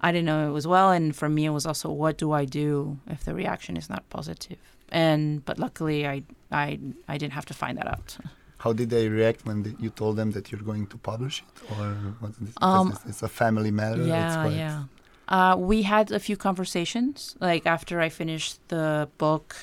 I 0.02 0.12
didn't 0.12 0.26
know 0.26 0.48
it 0.48 0.52
was 0.52 0.68
well, 0.68 0.92
and 0.92 1.16
for 1.16 1.28
me, 1.28 1.46
it 1.46 1.50
was 1.50 1.66
also 1.66 1.90
what 1.90 2.18
do 2.18 2.32
I 2.32 2.46
do 2.46 3.00
if 3.08 3.24
the 3.24 3.34
reaction 3.34 3.76
is 3.76 3.90
not 3.90 4.08
positive? 4.10 4.60
And 4.90 5.44
but 5.44 5.58
luckily, 5.58 6.08
I 6.08 6.24
I 6.52 6.80
I 7.08 7.18
didn't 7.18 7.34
have 7.34 7.46
to 7.48 7.54
find 7.54 7.78
that 7.78 7.88
out. 7.88 8.18
how 8.60 8.74
did 8.74 8.90
they 8.90 9.08
react 9.10 9.46
when 9.46 9.64
the, 9.64 9.76
you 9.80 9.90
told 9.90 10.18
them 10.18 10.32
that 10.32 10.52
you're 10.52 10.62
going 10.62 10.86
to 10.88 10.98
publish 10.98 11.44
it, 11.44 11.72
or 11.72 11.86
what's 12.20 12.38
this? 12.38 12.54
Um, 12.62 12.92
it's, 12.92 13.06
it's 13.06 13.24
a 13.24 13.28
family 13.28 13.72
matter. 13.72 14.04
Yeah, 14.04 14.48
yeah. 14.48 14.84
Uh, 15.28 15.56
we 15.58 15.84
had 15.84 16.12
a 16.12 16.20
few 16.20 16.36
conversations. 16.36 17.36
Like 17.40 17.66
after 17.66 18.02
I 18.02 18.10
finished 18.10 18.60
the 18.68 19.10
book 19.18 19.56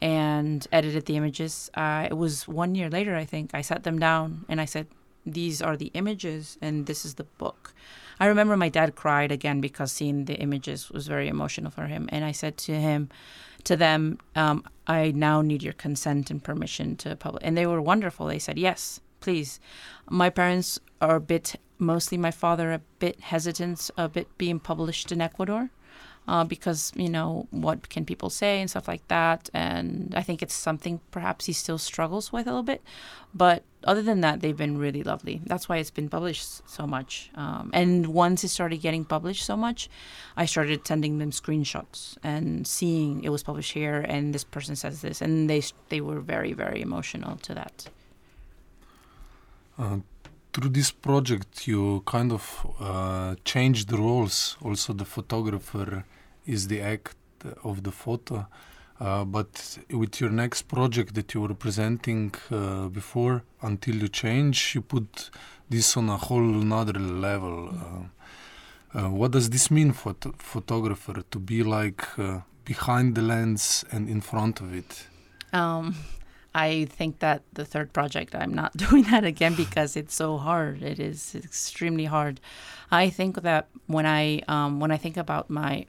and 0.00 0.66
edited 0.72 1.06
the 1.06 1.16
images, 1.16 1.70
uh, 1.74 2.08
it 2.10 2.16
was 2.16 2.48
one 2.48 2.74
year 2.74 2.88
later. 2.88 3.14
I 3.16 3.24
think 3.24 3.50
I 3.52 3.60
sat 3.60 3.84
them 3.84 3.98
down 3.98 4.44
and 4.48 4.60
I 4.60 4.64
said, 4.64 4.86
"These 5.26 5.60
are 5.60 5.76
the 5.76 5.90
images, 5.94 6.58
and 6.62 6.86
this 6.86 7.04
is 7.04 7.14
the 7.14 7.24
book." 7.38 7.74
I 8.20 8.26
remember 8.26 8.56
my 8.56 8.68
dad 8.68 8.94
cried 8.94 9.32
again 9.32 9.60
because 9.60 9.90
seeing 9.90 10.26
the 10.26 10.34
images 10.34 10.90
was 10.90 11.06
very 11.06 11.28
emotional 11.28 11.70
for 11.70 11.86
him, 11.86 12.08
and 12.12 12.24
I 12.24 12.32
said 12.32 12.56
to 12.58 12.72
him, 12.72 13.08
to 13.64 13.76
them, 13.76 14.18
um, 14.34 14.64
"I 14.86 15.12
now 15.12 15.42
need 15.42 15.62
your 15.62 15.72
consent 15.74 16.30
and 16.30 16.42
permission 16.42 16.96
to 16.96 17.16
publish." 17.16 17.42
And 17.44 17.56
they 17.56 17.66
were 17.66 17.80
wonderful. 17.80 18.26
They 18.26 18.38
said, 18.38 18.58
"Yes, 18.58 19.00
please." 19.20 19.60
My 20.10 20.30
parents 20.30 20.78
are 21.00 21.16
a 21.16 21.20
bit 21.20 21.56
mostly 21.78 22.16
my 22.16 22.30
father 22.30 22.72
a 22.72 22.80
bit 22.98 23.20
hesitant 23.20 23.90
of 23.96 24.16
it 24.16 24.38
being 24.38 24.60
published 24.60 25.12
in 25.12 25.20
Ecuador 25.20 25.70
uh, 26.28 26.44
because 26.44 26.92
you 26.94 27.08
know 27.08 27.46
what 27.50 27.88
can 27.88 28.04
people 28.04 28.30
say 28.30 28.60
and 28.60 28.70
stuff 28.70 28.88
like 28.88 29.06
that 29.08 29.50
and 29.52 30.14
I 30.16 30.22
think 30.22 30.42
it's 30.42 30.54
something 30.54 31.00
perhaps 31.10 31.46
he 31.46 31.52
still 31.52 31.78
struggles 31.78 32.32
with 32.32 32.46
a 32.46 32.50
little 32.50 32.62
bit 32.62 32.82
but 33.34 33.64
other 33.84 34.02
than 34.02 34.20
that 34.20 34.40
they've 34.40 34.56
been 34.56 34.78
really 34.78 35.02
lovely 35.02 35.40
that's 35.46 35.68
why 35.68 35.76
it's 35.76 35.90
been 35.90 36.08
published 36.08 36.68
so 36.68 36.86
much 36.86 37.30
um, 37.34 37.70
and 37.72 38.06
once 38.06 38.44
it 38.44 38.48
started 38.48 38.78
getting 38.80 39.04
published 39.04 39.44
so 39.44 39.56
much 39.56 39.88
I 40.36 40.46
started 40.46 40.86
sending 40.86 41.18
them 41.18 41.30
screenshots 41.30 42.16
and 42.22 42.66
seeing 42.66 43.24
it 43.24 43.30
was 43.30 43.42
published 43.42 43.72
here 43.72 44.04
and 44.08 44.34
this 44.34 44.44
person 44.44 44.76
says 44.76 45.00
this 45.02 45.20
and 45.20 45.48
they 45.48 45.62
they 45.88 46.00
were 46.00 46.20
very 46.20 46.52
very 46.52 46.80
emotional 46.82 47.36
to 47.36 47.54
that 47.54 47.88
Uh, 49.78 49.98
through 50.52 50.68
this 50.68 50.90
project, 50.92 51.66
you 51.66 52.02
kind 52.04 52.30
of 52.30 52.44
uh, 52.78 53.34
changed 53.44 53.88
the 53.88 53.96
roles. 53.96 54.56
Also, 54.62 54.92
the 54.92 55.04
photographer 55.04 56.04
is 56.46 56.68
the 56.68 56.80
act 56.80 57.16
of 57.64 57.82
the 57.82 57.90
photo. 57.90 58.46
Uh, 59.00 59.24
but 59.24 59.78
with 59.90 60.20
your 60.20 60.30
next 60.30 60.62
project 60.62 61.14
that 61.14 61.34
you 61.34 61.40
were 61.40 61.54
presenting 61.54 62.32
uh, 62.50 62.88
before, 62.88 63.42
until 63.60 63.96
you 63.96 64.08
change, 64.08 64.74
you 64.74 64.80
put 64.80 65.30
this 65.68 65.96
on 65.96 66.08
a 66.08 66.16
whole 66.16 66.60
another 66.60 66.92
level. 66.92 67.68
Uh, 67.70 68.98
uh, 68.98 69.08
what 69.08 69.30
does 69.30 69.50
this 69.50 69.70
mean 69.70 69.92
for 69.92 70.14
the 70.20 70.32
photographer 70.38 71.22
to 71.30 71.38
be 71.38 71.62
like 71.62 72.06
uh, 72.18 72.40
behind 72.64 73.14
the 73.14 73.22
lens 73.22 73.84
and 73.90 74.08
in 74.08 74.20
front 74.20 74.60
of 74.60 74.74
it? 74.74 75.06
Um, 75.52 75.96
I 76.54 76.84
think 76.84 77.20
that 77.20 77.42
the 77.54 77.64
third 77.64 77.92
project, 77.92 78.34
I'm 78.34 78.52
not 78.52 78.76
doing 78.76 79.04
that 79.04 79.24
again 79.24 79.54
because 79.54 79.96
it's 79.96 80.14
so 80.14 80.36
hard. 80.36 80.82
It 80.82 81.00
is 81.00 81.34
extremely 81.34 82.04
hard. 82.04 82.40
I 82.90 83.08
think 83.08 83.42
that 83.42 83.68
when 83.86 84.06
I 84.06 84.42
um, 84.48 84.80
when 84.80 84.90
I 84.90 84.98
think 84.98 85.16
about 85.16 85.48
my 85.48 85.86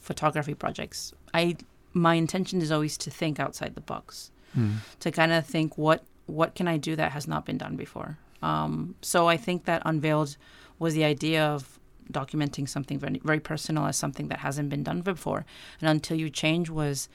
photography 0.00 0.54
projects, 0.54 1.12
I 1.34 1.56
my 1.96 2.14
intention 2.14 2.60
is 2.62 2.70
always 2.70 2.96
to 2.98 3.10
think 3.10 3.40
outside 3.40 3.74
the 3.74 3.80
box, 3.94 4.30
Mm. 4.56 4.76
to 5.00 5.10
kind 5.10 5.32
of 5.32 5.44
think 5.46 5.76
what 5.78 6.00
what 6.26 6.54
can 6.58 6.66
I 6.74 6.76
do 6.88 6.96
that 6.96 7.12
has 7.12 7.26
not 7.28 7.44
been 7.46 7.58
done 7.58 7.76
before. 7.76 8.10
Um, 8.42 8.94
so 9.02 9.28
I 9.34 9.36
think 9.36 9.64
that 9.64 9.80
unveiled 9.84 10.36
was 10.78 10.94
the 10.94 11.04
idea 11.04 11.42
of 11.54 11.78
documenting 12.12 12.68
something 12.68 12.98
very 12.98 13.20
very 13.24 13.40
personal 13.40 13.84
as 13.86 13.96
something 13.96 14.28
that 14.28 14.40
hasn't 14.40 14.68
been 14.70 14.82
done 14.84 15.02
before, 15.02 15.44
and 15.80 15.88
until 15.90 16.16
you 16.22 16.30
change 16.30 16.68
was 16.70 17.08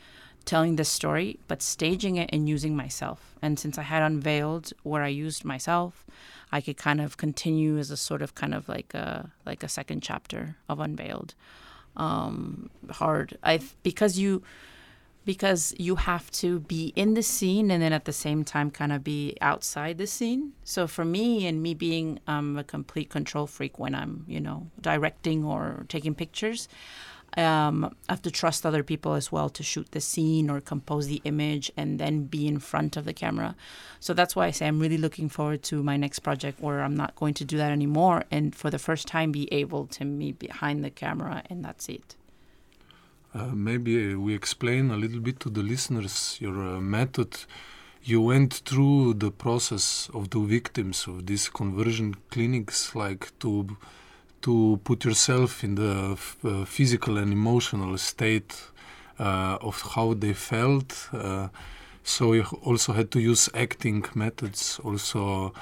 telling 0.46 0.76
this 0.78 0.90
story, 0.90 1.40
but 1.48 1.62
staging 1.62 2.16
it 2.18 2.30
and 2.34 2.50
using 2.56 2.76
myself. 2.76 3.20
And 3.44 3.60
since 3.60 3.78
I 3.78 3.84
had 3.84 4.02
unveiled 4.12 4.74
where 4.84 5.04
I 5.04 5.26
used 5.28 5.46
myself, 5.46 5.92
I 6.52 6.62
could 6.62 6.78
kind 6.78 7.00
of 7.02 7.16
continue 7.18 7.78
as 7.80 7.92
a 7.92 7.98
sort 7.98 8.22
of 8.22 8.34
kind 8.42 8.54
of 8.54 8.68
like 8.76 8.92
a 8.94 9.30
like 9.46 9.62
a 9.66 9.70
second 9.70 10.02
chapter 10.04 10.56
of 10.68 10.80
unveiled. 10.80 11.34
um, 11.98 12.70
hard. 12.90 13.38
I 13.44 13.60
because 13.84 14.18
you 14.24 14.42
because 15.24 15.74
you 15.78 15.96
have 15.96 16.32
to 16.32 16.60
be 16.62 16.94
in 16.96 17.14
the 17.14 17.22
scene 17.22 17.70
and 17.70 17.82
then 17.82 17.94
at 17.94 18.06
the 18.06 18.14
same 18.14 18.44
time 18.44 18.72
kind 18.72 18.92
of 18.92 19.04
be 19.04 19.38
outside 19.42 19.98
the 19.98 20.08
scene. 20.08 20.54
So 20.64 20.88
for 20.88 21.06
me 21.06 21.46
and 21.46 21.62
me 21.62 21.74
being 21.74 22.20
um, 22.28 22.58
a 22.58 22.64
complete 22.64 23.10
control 23.10 23.48
freak 23.48 23.78
when 23.78 23.94
I'm 23.94 24.26
you 24.28 24.40
know 24.40 24.68
directing 24.80 25.44
or 25.44 25.86
taking 25.90 26.16
pictures, 26.16 26.68
um, 27.38 27.86
I 28.10 28.14
have 28.14 28.22
to 28.24 28.32
trust 28.32 28.66
other 28.66 28.84
people 28.84 29.14
as 29.14 29.32
well 29.32 29.50
to 29.50 29.64
shoot 29.64 29.92
the 29.92 30.02
scene 30.02 30.50
or 30.50 30.60
compose 30.60 31.08
the 31.08 31.22
image 31.24 31.72
and 31.78 32.00
then 32.00 32.26
be 32.26 32.48
in 32.48 32.60
front 32.60 32.98
of 32.98 33.06
the 33.06 33.14
camera. 33.14 33.56
So 34.00 34.14
that's 34.14 34.36
why 34.36 34.48
I 34.48 34.52
say 34.52 34.68
I'm 34.68 34.80
really 34.80 34.98
looking 34.98 35.30
forward 35.30 35.64
to 35.64 35.82
my 35.82 35.96
next 35.98 36.20
project 36.20 36.60
where 36.60 36.82
I'm 36.82 36.96
not 36.96 37.16
going 37.16 37.34
to 37.36 37.46
do 37.46 37.58
that 37.58 37.72
anymore 37.72 38.26
and 38.32 38.54
for 38.54 38.70
the 38.70 38.80
first 38.80 39.08
time 39.08 39.32
be 39.32 39.52
able 39.54 39.86
to 39.88 40.04
be 40.04 40.34
behind 40.34 40.84
the 40.84 40.90
camera 40.90 41.44
and 41.50 41.64
that's 41.64 41.88
it. 41.88 42.16
Uh, 43.34 43.46
maybe 43.54 44.14
we 44.14 44.34
explain 44.34 44.92
a 44.92 44.98
little 44.98 45.22
bit 45.22 45.40
to 45.40 45.50
the 45.50 45.64
listeners 45.64 46.38
your 46.42 46.76
uh, 46.76 46.82
method. 46.82 47.38
You 48.04 48.22
went 48.22 48.56
through 48.66 49.14
the 49.14 49.32
process 49.32 50.10
of 50.14 50.32
the 50.32 50.40
victims 50.40 51.08
of 51.08 51.28
these 51.28 51.48
conversion 51.48 52.16
clinics, 52.30 52.94
like 52.96 53.32
to 53.40 53.78
to 54.42 54.80
put 54.84 55.06
yourself 55.06 55.64
in 55.64 55.76
the 55.76 56.18
uh, 56.44 56.66
physical 56.66 57.18
and 57.18 57.32
emotional 57.32 57.96
state 57.98 58.60
uh, 59.20 59.58
of 59.62 59.80
how 59.96 60.16
they 60.16 60.34
felt. 60.34 61.10
Uh, 61.14 61.50
so 62.04 62.34
you 62.34 62.44
also 62.64 62.92
had 62.94 63.12
to 63.12 63.20
use 63.20 63.50
acting 63.54 64.04
methods, 64.16 64.80
also 64.84 65.54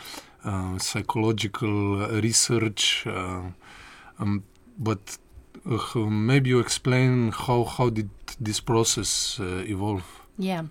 psychological 0.78 2.08
research. 2.22 3.06
Um, 3.06 4.44
but 4.78 5.18
uh, 5.66 6.00
maybe 6.00 6.50
you 6.50 6.60
explain 6.60 7.32
how 7.32 7.64
how 7.64 7.90
did 7.90 8.10
this 8.40 8.60
process 8.60 9.38
evolve? 9.40 10.22
Yeah, 10.38 10.64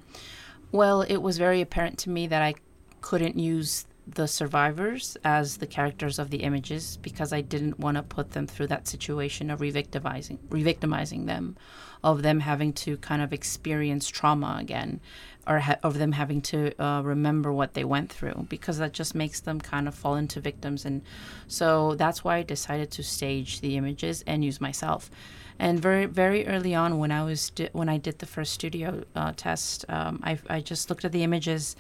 well, 0.73 1.03
it 1.03 1.19
was 1.19 1.39
very 1.39 1.61
apparent 1.61 1.99
to 2.01 2.11
me 2.11 2.27
that 2.27 2.43
I 2.43 2.55
couldn't 3.01 3.39
use 3.39 3.87
the 4.15 4.27
survivors 4.27 5.17
as 5.25 5.59
the 5.59 5.67
characters 5.67 6.19
of 6.19 6.31
the 6.31 6.39
images 6.39 6.99
because 7.03 7.33
I 7.33 7.41
didn't 7.41 7.79
want 7.79 7.97
to 7.97 8.03
put 8.03 8.33
them 8.33 8.47
through 8.47 8.69
that 8.69 8.89
situation 8.89 9.51
of 9.51 9.61
revictimizing 9.61 10.39
revictimizing 10.49 11.27
them, 11.27 11.57
of 12.03 12.23
them 12.23 12.41
having 12.41 12.73
to 12.75 12.97
kind 12.99 13.23
of 13.23 13.33
experience 13.33 14.09
trauma 14.09 14.57
again, 14.61 15.01
or 15.49 15.61
ha- 15.61 15.77
of 15.83 15.99
them 15.99 16.13
having 16.13 16.41
to 16.43 16.81
uh, 16.81 17.01
remember 17.03 17.53
what 17.53 17.75
they 17.75 17.85
went 17.85 18.13
through 18.13 18.47
because 18.49 18.79
that 18.79 18.93
just 18.93 19.15
makes 19.15 19.41
them 19.41 19.61
kind 19.61 19.89
of 19.89 19.95
fall 19.95 20.15
into 20.15 20.41
victims 20.41 20.85
and 20.85 21.03
so 21.47 21.95
that's 21.95 22.23
why 22.23 22.37
I 22.37 22.43
decided 22.43 22.91
to 22.93 23.03
stage 23.03 23.61
the 23.61 23.77
images 23.77 24.23
and 24.27 24.45
use 24.45 24.61
myself. 24.61 25.11
And 25.59 25.81
very 25.81 26.05
very 26.07 26.47
early 26.47 26.75
on 26.75 26.99
when 26.99 27.11
I 27.11 27.25
was 27.25 27.51
di- 27.51 27.71
when 27.73 27.89
I 27.89 27.97
did 27.97 28.21
the 28.21 28.27
first 28.27 28.53
studio 28.53 29.03
uh, 29.17 29.33
test, 29.37 29.85
um, 29.89 30.21
I 30.23 30.39
I 30.49 30.61
just 30.61 30.89
looked 30.89 31.05
at 31.05 31.11
the 31.11 31.25
images, 31.25 31.75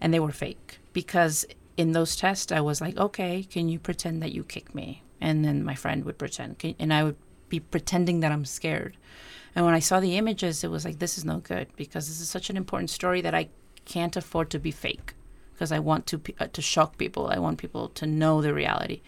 and 0.00 0.14
they 0.14 0.20
were 0.20 0.30
fake 0.30 0.78
because 0.92 1.44
in 1.76 1.92
those 1.92 2.14
tests, 2.14 2.52
I 2.52 2.60
was 2.60 2.80
like, 2.80 2.96
okay, 2.96 3.42
can 3.42 3.68
you 3.68 3.80
pretend 3.80 4.22
that 4.22 4.32
you 4.32 4.44
kick 4.44 4.72
me? 4.72 5.02
And 5.20 5.44
then 5.44 5.64
my 5.64 5.74
friend 5.74 6.04
would 6.04 6.16
pretend, 6.18 6.76
and 6.78 6.92
I 6.94 7.02
would 7.02 7.16
be 7.48 7.58
pretending 7.58 8.20
that 8.20 8.30
I'm 8.30 8.44
scared. 8.44 8.96
And 9.54 9.64
when 9.64 9.74
I 9.74 9.78
saw 9.78 10.00
the 10.00 10.16
images, 10.16 10.64
it 10.64 10.70
was 10.70 10.84
like, 10.84 10.98
this 10.98 11.16
is 11.16 11.24
no 11.24 11.38
good 11.38 11.68
because 11.76 12.08
this 12.08 12.20
is 12.20 12.28
such 12.28 12.50
an 12.50 12.56
important 12.56 12.90
story 12.90 13.20
that 13.20 13.34
I 13.34 13.48
can't 13.84 14.16
afford 14.16 14.50
to 14.50 14.58
be 14.58 14.70
fake 14.70 15.14
because 15.52 15.70
I 15.70 15.78
want 15.78 16.06
to 16.08 16.20
uh, 16.40 16.48
to 16.48 16.62
shock 16.62 16.98
people. 16.98 17.28
I 17.28 17.38
want 17.38 17.58
people 17.58 17.88
to 17.90 18.06
know 18.06 18.42
the 18.42 18.52
reality 18.52 19.02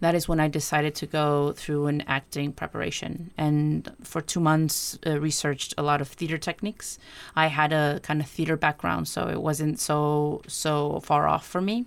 that 0.00 0.14
is 0.14 0.28
when 0.28 0.40
I 0.40 0.48
decided 0.48 0.94
to 0.96 1.06
go 1.06 1.52
through 1.52 1.86
an 1.86 2.02
acting 2.02 2.52
preparation. 2.52 3.30
And 3.38 3.90
for 4.02 4.20
two 4.20 4.40
months, 4.40 4.98
uh, 5.06 5.18
researched 5.18 5.74
a 5.78 5.82
lot 5.82 6.00
of 6.00 6.08
theater 6.08 6.38
techniques. 6.38 6.98
I 7.34 7.46
had 7.46 7.72
a 7.72 8.00
kind 8.02 8.20
of 8.20 8.26
theater 8.26 8.56
background, 8.56 9.08
so 9.08 9.28
it 9.28 9.40
wasn't 9.40 9.78
so 9.78 10.42
so 10.46 11.00
far 11.00 11.26
off 11.26 11.46
for 11.46 11.60
me. 11.60 11.86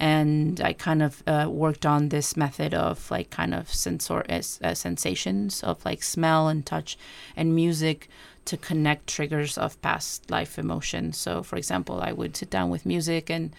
And 0.00 0.60
I 0.60 0.74
kind 0.74 1.02
of 1.02 1.22
uh, 1.26 1.46
worked 1.50 1.84
on 1.84 2.10
this 2.10 2.36
method 2.36 2.72
of 2.74 3.10
like 3.10 3.30
kind 3.30 3.52
of 3.52 3.72
sensor 3.72 4.24
uh, 4.28 4.42
uh 4.62 4.74
sensations 4.74 5.62
of 5.64 5.84
like 5.84 6.02
smell 6.04 6.48
and 6.48 6.64
touch 6.64 6.96
and 7.36 7.54
music 7.54 8.08
to 8.44 8.56
connect 8.56 9.06
triggers 9.06 9.58
of 9.58 9.80
past 9.82 10.30
life 10.30 10.58
emotions. 10.58 11.18
So, 11.18 11.42
for 11.42 11.56
example, 11.56 12.00
I 12.00 12.12
would 12.12 12.36
sit 12.36 12.50
down 12.50 12.70
with 12.70 12.86
music 12.86 13.28
and 13.28 13.52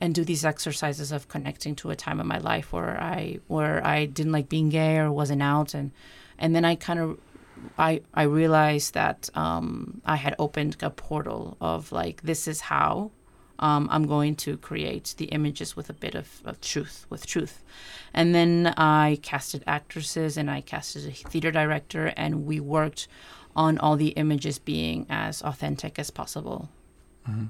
and 0.00 0.14
do 0.14 0.24
these 0.24 0.44
exercises 0.44 1.12
of 1.12 1.28
connecting 1.28 1.76
to 1.76 1.90
a 1.90 1.96
time 1.96 2.20
in 2.20 2.26
my 2.26 2.38
life 2.38 2.72
where 2.72 3.00
I 3.00 3.38
where 3.48 3.84
I 3.86 4.06
didn't 4.06 4.32
like 4.32 4.48
being 4.48 4.70
gay 4.70 4.98
or 4.98 5.12
wasn't 5.12 5.42
out 5.42 5.74
and 5.74 5.92
and 6.38 6.54
then 6.54 6.64
I 6.64 6.74
kind 6.74 6.98
of 6.98 7.18
I 7.78 8.00
I 8.14 8.22
realized 8.22 8.94
that 8.94 9.28
um, 9.34 10.00
I 10.04 10.16
had 10.16 10.34
opened 10.38 10.76
a 10.82 10.90
portal 10.90 11.56
of 11.60 11.92
like 11.92 12.22
this 12.22 12.48
is 12.48 12.62
how 12.62 13.10
um, 13.58 13.88
I'm 13.90 14.06
going 14.06 14.36
to 14.36 14.56
create 14.56 15.14
the 15.18 15.26
images 15.26 15.76
with 15.76 15.90
a 15.90 15.92
bit 15.92 16.14
of, 16.14 16.40
of 16.46 16.60
truth 16.62 17.06
with 17.10 17.26
truth, 17.26 17.62
and 18.14 18.34
then 18.34 18.72
I 18.76 19.18
casted 19.22 19.62
actresses 19.66 20.38
and 20.38 20.50
I 20.50 20.62
casted 20.62 21.06
a 21.06 21.12
theater 21.12 21.50
director 21.50 22.12
and 22.16 22.46
we 22.46 22.58
worked 22.60 23.06
on 23.54 23.78
all 23.78 23.96
the 23.96 24.10
images 24.10 24.58
being 24.58 25.06
as 25.10 25.42
authentic 25.42 25.98
as 25.98 26.10
possible. 26.10 26.70
Mm-hmm. 27.28 27.46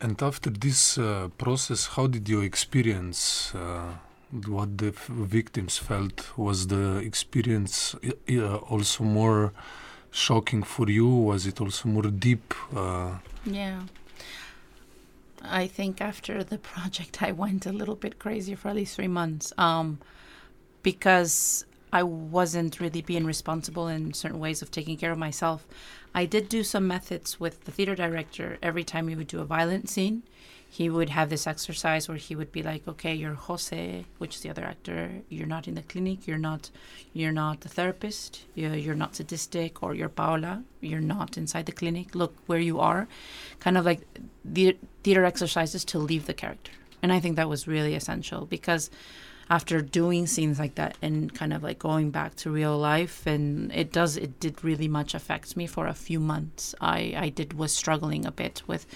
And 0.00 0.22
after 0.22 0.50
this 0.50 0.98
uh, 0.98 1.28
process, 1.38 1.86
how 1.86 2.06
did 2.06 2.28
you 2.28 2.40
experience 2.42 3.54
uh, 3.54 3.94
what 4.46 4.76
the 4.76 4.92
victims 5.08 5.78
felt? 5.78 6.36
Was 6.36 6.66
the 6.66 6.98
experience 6.98 7.94
uh, 8.28 8.56
also 8.56 9.04
more 9.04 9.52
shocking 10.10 10.62
for 10.62 10.90
you? 10.90 11.08
Was 11.08 11.46
it 11.46 11.60
also 11.60 11.88
more 11.88 12.10
deep? 12.10 12.54
Uh? 12.74 13.18
yeah. 13.44 13.82
I 15.42 15.66
think 15.66 16.00
after 16.00 16.42
the 16.42 16.58
project, 16.58 17.22
I 17.22 17.32
went 17.32 17.66
a 17.66 17.72
little 17.72 17.94
bit 17.96 18.18
crazy 18.18 18.54
for 18.54 18.68
at 18.68 18.76
least 18.76 18.96
three 18.96 19.08
months 19.08 19.52
um, 19.56 19.98
because 20.82 21.64
I 21.92 22.02
wasn't 22.02 22.80
really 22.80 23.02
being 23.02 23.24
responsible 23.24 23.88
in 23.88 24.12
certain 24.12 24.40
ways 24.40 24.60
of 24.60 24.70
taking 24.70 24.96
care 24.96 25.12
of 25.12 25.18
myself. 25.18 25.66
I 26.16 26.24
did 26.24 26.48
do 26.48 26.62
some 26.64 26.88
methods 26.88 27.38
with 27.38 27.64
the 27.66 27.70
theater 27.70 27.94
director. 27.94 28.56
Every 28.62 28.84
time 28.84 29.04
we 29.04 29.14
would 29.14 29.26
do 29.26 29.40
a 29.40 29.44
violent 29.44 29.90
scene, 29.90 30.22
he 30.66 30.88
would 30.88 31.10
have 31.10 31.28
this 31.28 31.46
exercise 31.46 32.08
where 32.08 32.16
he 32.16 32.34
would 32.34 32.50
be 32.50 32.62
like, 32.62 32.88
"Okay, 32.88 33.14
you're 33.14 33.34
Jose, 33.34 34.06
which 34.16 34.36
is 34.36 34.40
the 34.40 34.48
other 34.48 34.64
actor. 34.64 35.02
You're 35.28 35.52
not 35.54 35.68
in 35.68 35.74
the 35.74 35.82
clinic. 35.82 36.26
You're 36.26 36.38
not, 36.50 36.70
you're 37.12 37.38
not 37.44 37.60
the 37.60 37.68
therapist. 37.68 38.46
You're, 38.54 38.74
you're 38.74 39.02
not 39.04 39.14
sadistic, 39.14 39.82
or 39.82 39.94
you're 39.94 40.08
Paola. 40.08 40.64
You're 40.80 41.08
not 41.16 41.36
inside 41.36 41.66
the 41.66 41.78
clinic. 41.80 42.14
Look 42.14 42.34
where 42.46 42.64
you 42.70 42.80
are." 42.80 43.08
Kind 43.60 43.76
of 43.76 43.84
like 43.84 44.00
the 44.42 44.74
theater 45.02 45.26
exercises 45.26 45.84
to 45.84 45.98
leave 45.98 46.24
the 46.24 46.40
character, 46.42 46.72
and 47.02 47.12
I 47.12 47.20
think 47.20 47.36
that 47.36 47.50
was 47.50 47.68
really 47.68 47.94
essential 47.94 48.46
because 48.46 48.88
after 49.48 49.80
doing 49.80 50.26
scenes 50.26 50.58
like 50.58 50.74
that 50.74 50.96
and 51.00 51.32
kind 51.34 51.52
of 51.52 51.62
like 51.62 51.78
going 51.78 52.10
back 52.10 52.34
to 52.34 52.50
real 52.50 52.76
life 52.76 53.26
and 53.26 53.72
it 53.72 53.92
does 53.92 54.16
it 54.16 54.40
did 54.40 54.64
really 54.64 54.88
much 54.88 55.14
affect 55.14 55.56
me 55.56 55.66
for 55.66 55.86
a 55.86 55.94
few 55.94 56.18
months. 56.18 56.74
I 56.80 57.14
i 57.16 57.28
did 57.28 57.52
was 57.52 57.72
struggling 57.72 58.26
a 58.26 58.32
bit 58.32 58.62
with 58.66 58.86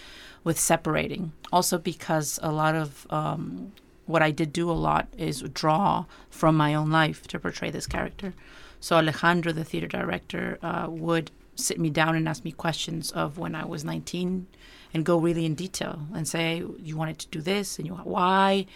with 0.42 0.59
separating. 0.59 1.33
Also 1.52 1.78
because 1.78 2.38
a 2.42 2.50
lot 2.50 2.75
of 2.75 3.07
um, 3.11 3.73
what 4.07 4.23
i 4.23 4.30
did 4.30 4.52
do 4.52 4.69
a 4.71 4.73
lot 4.73 5.07
is 5.16 5.42
draw 5.42 6.04
from 6.30 6.57
my 6.57 6.75
own 6.75 6.90
life 6.90 7.26
to 7.28 7.38
portray 7.38 7.71
this 7.71 7.87
character. 7.87 8.35
So 8.80 8.97
alejandro 8.97 9.52
the 9.52 9.64
theater 9.64 9.87
director 9.87 10.59
uh, 10.62 10.87
would 10.88 11.30
sit 11.54 11.78
me 11.78 11.90
down 11.90 12.16
and 12.16 12.28
ask 12.28 12.45
me 12.45 12.52
questions 12.52 13.11
of 13.12 13.37
when 13.38 13.54
i 13.54 13.64
was 13.64 13.85
19 13.85 14.47
and 14.95 15.04
go 15.04 15.19
really 15.19 15.45
in 15.45 15.54
detail 15.54 16.00
and 16.14 16.26
say 16.26 16.64
you 16.78 16.97
wanted 16.97 17.19
to 17.19 17.28
do 17.28 17.40
this 17.40 17.78
and 17.78 17.87
you 17.87 17.95
why 17.95 18.66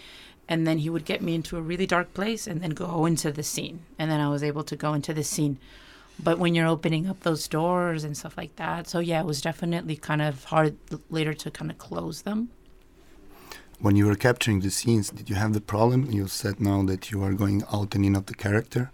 and 0.47 0.67
then 0.67 0.79
he 0.79 0.89
would 0.89 1.05
get 1.05 1.21
me 1.21 1.35
into 1.35 1.57
a 1.57 1.61
really 1.61 1.87
dark 1.87 2.13
place 2.13 2.47
and 2.47 2.61
then 2.61 2.71
go 2.71 3.05
into 3.05 3.31
the 3.31 3.43
scene. 3.43 3.79
And 3.97 4.11
then 4.11 4.19
i 4.19 4.29
was 4.29 4.43
able 4.43 4.63
to 4.63 4.75
go 4.75 4.93
into 4.93 5.13
the 5.13 5.23
scene. 5.23 5.57
But 6.21 6.39
when 6.39 6.55
you're 6.55 6.67
opening 6.67 7.07
up 7.07 7.21
those 7.21 7.47
doors 7.47 8.03
and 8.03 8.15
stuff 8.15 8.37
like 8.37 8.55
that 8.55 8.87
so 8.87 8.99
yeah 8.99 9.19
it 9.19 9.25
was 9.25 9.41
definitely 9.41 9.97
kind 9.97 10.21
of 10.21 10.45
hard 10.45 10.77
later 11.09 11.33
to 11.33 11.51
kind 11.51 11.71
of 11.71 11.77
close 11.77 12.21
them. 12.21 12.49
When 13.79 13.97
you 13.97 14.05
were 14.05 14.15
capturing 14.15 14.61
the 14.61 14.71
scenes 14.71 15.09
did 15.09 15.29
you 15.29 15.35
have 15.35 15.53
the 15.53 15.61
problem? 15.61 16.11
You 16.11 16.27
said 16.27 16.59
now 16.59 16.83
that 16.83 17.11
you 17.11 17.23
are 17.23 17.33
going 17.33 17.63
out 17.73 17.95
and 17.95 18.05
in 18.05 18.15
of 18.15 18.27
the 18.27 18.35
character 18.35 18.91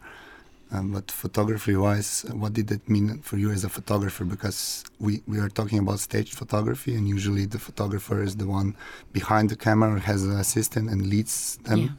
um, 0.73 0.91
but 0.93 1.11
photography 1.11 1.75
wise, 1.75 2.25
what 2.41 2.53
did 2.53 2.71
it 2.71 2.87
mean 2.89 3.19
for 3.21 3.37
you 3.37 3.51
as 3.51 3.63
a 3.63 3.69
photographer? 3.69 4.23
Because 4.25 4.83
we, 4.99 5.21
we 5.27 5.37
are 5.39 5.49
talking 5.49 5.79
about 5.79 5.99
staged 5.99 6.35
photography, 6.35 6.95
and 6.95 7.07
usually 7.07 7.45
the 7.45 7.59
photographer 7.59 8.21
is 8.23 8.35
the 8.37 8.47
one 8.47 8.75
behind 9.11 9.49
the 9.49 9.55
camera, 9.55 9.99
has 9.99 10.23
an 10.23 10.37
assistant, 10.45 10.89
and 10.89 11.07
leads 11.07 11.57
them. 11.63 11.79
Yeah. 11.79 11.89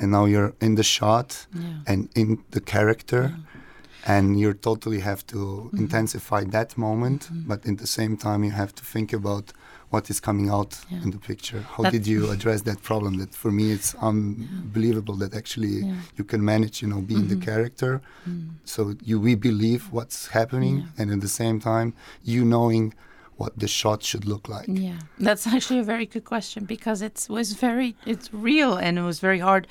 And 0.00 0.10
now 0.10 0.24
you're 0.24 0.54
in 0.60 0.74
the 0.76 0.82
shot 0.82 1.46
yeah. 1.54 1.74
and 1.86 2.08
in 2.14 2.42
the 2.50 2.60
character. 2.60 3.22
Yeah. 3.34 3.44
and 4.04 4.26
you 4.40 4.52
totally 4.52 4.98
have 5.10 5.24
to 5.32 5.38
Mhm. 5.72 5.78
intensify 5.82 6.42
that 6.56 6.76
moment, 6.76 7.20
Mhm. 7.30 7.46
but 7.46 7.60
in 7.64 7.76
the 7.76 7.86
same 7.86 8.16
time 8.16 8.40
you 8.42 8.50
have 8.62 8.72
to 8.74 8.82
think 8.94 9.12
about 9.12 9.52
what 9.92 10.08
is 10.12 10.18
coming 10.28 10.48
out 10.56 10.72
Yeah. 10.90 11.02
in 11.04 11.10
the 11.16 11.18
picture. 11.30 11.60
How 11.76 11.84
did 11.94 12.04
you 12.12 12.20
address 12.34 12.60
that 12.68 12.78
problem? 12.90 13.12
That 13.22 13.32
for 13.42 13.50
me 13.58 13.64
it's 13.76 13.90
unbelievable 14.10 15.16
that 15.22 15.32
actually 15.40 15.74
Yeah. 15.80 15.94
you 16.18 16.24
can 16.32 16.40
manage, 16.52 16.74
you 16.82 16.88
know, 16.92 17.00
being 17.10 17.24
Mhm. 17.26 17.32
the 17.34 17.40
character. 17.50 17.92
Mm. 18.28 18.50
So 18.74 18.80
you 19.08 19.16
we 19.28 19.32
believe 19.50 19.82
what's 19.96 20.20
happening, 20.38 20.74
Yeah. 20.78 20.98
and 20.98 21.06
at 21.14 21.20
the 21.26 21.34
same 21.42 21.56
time 21.72 21.88
you 22.32 22.40
knowing 22.54 22.84
what 23.40 23.52
the 23.62 23.70
shot 23.80 23.98
should 24.08 24.24
look 24.32 24.44
like. 24.56 24.68
Yeah, 24.88 24.98
that's 25.26 25.46
actually 25.54 25.80
a 25.86 25.88
very 25.94 26.06
good 26.14 26.24
question 26.34 26.60
because 26.74 26.98
it 27.08 27.16
was 27.36 27.48
very, 27.66 27.90
it's 28.12 28.28
real 28.50 28.72
and 28.84 28.92
it 29.00 29.04
was 29.10 29.18
very 29.28 29.40
hard. 29.48 29.64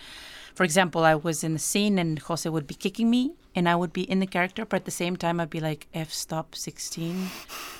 For 0.57 0.63
example, 0.69 1.01
I 1.13 1.15
was 1.27 1.37
in 1.47 1.53
the 1.53 1.63
scene 1.71 1.95
and 2.03 2.11
Jose 2.27 2.47
would 2.55 2.67
be 2.73 2.77
kicking 2.85 3.09
me 3.17 3.23
and 3.55 3.67
I 3.67 3.75
would 3.75 3.91
be 3.91 4.09
in 4.09 4.19
the 4.19 4.27
character, 4.27 4.65
but 4.65 4.77
at 4.77 4.85
the 4.85 4.91
same 4.91 5.15
time 5.15 5.39
I'd 5.39 5.49
be 5.49 5.59
like, 5.59 5.87
F 5.93 6.11
stop 6.11 6.55
16. 6.55 7.29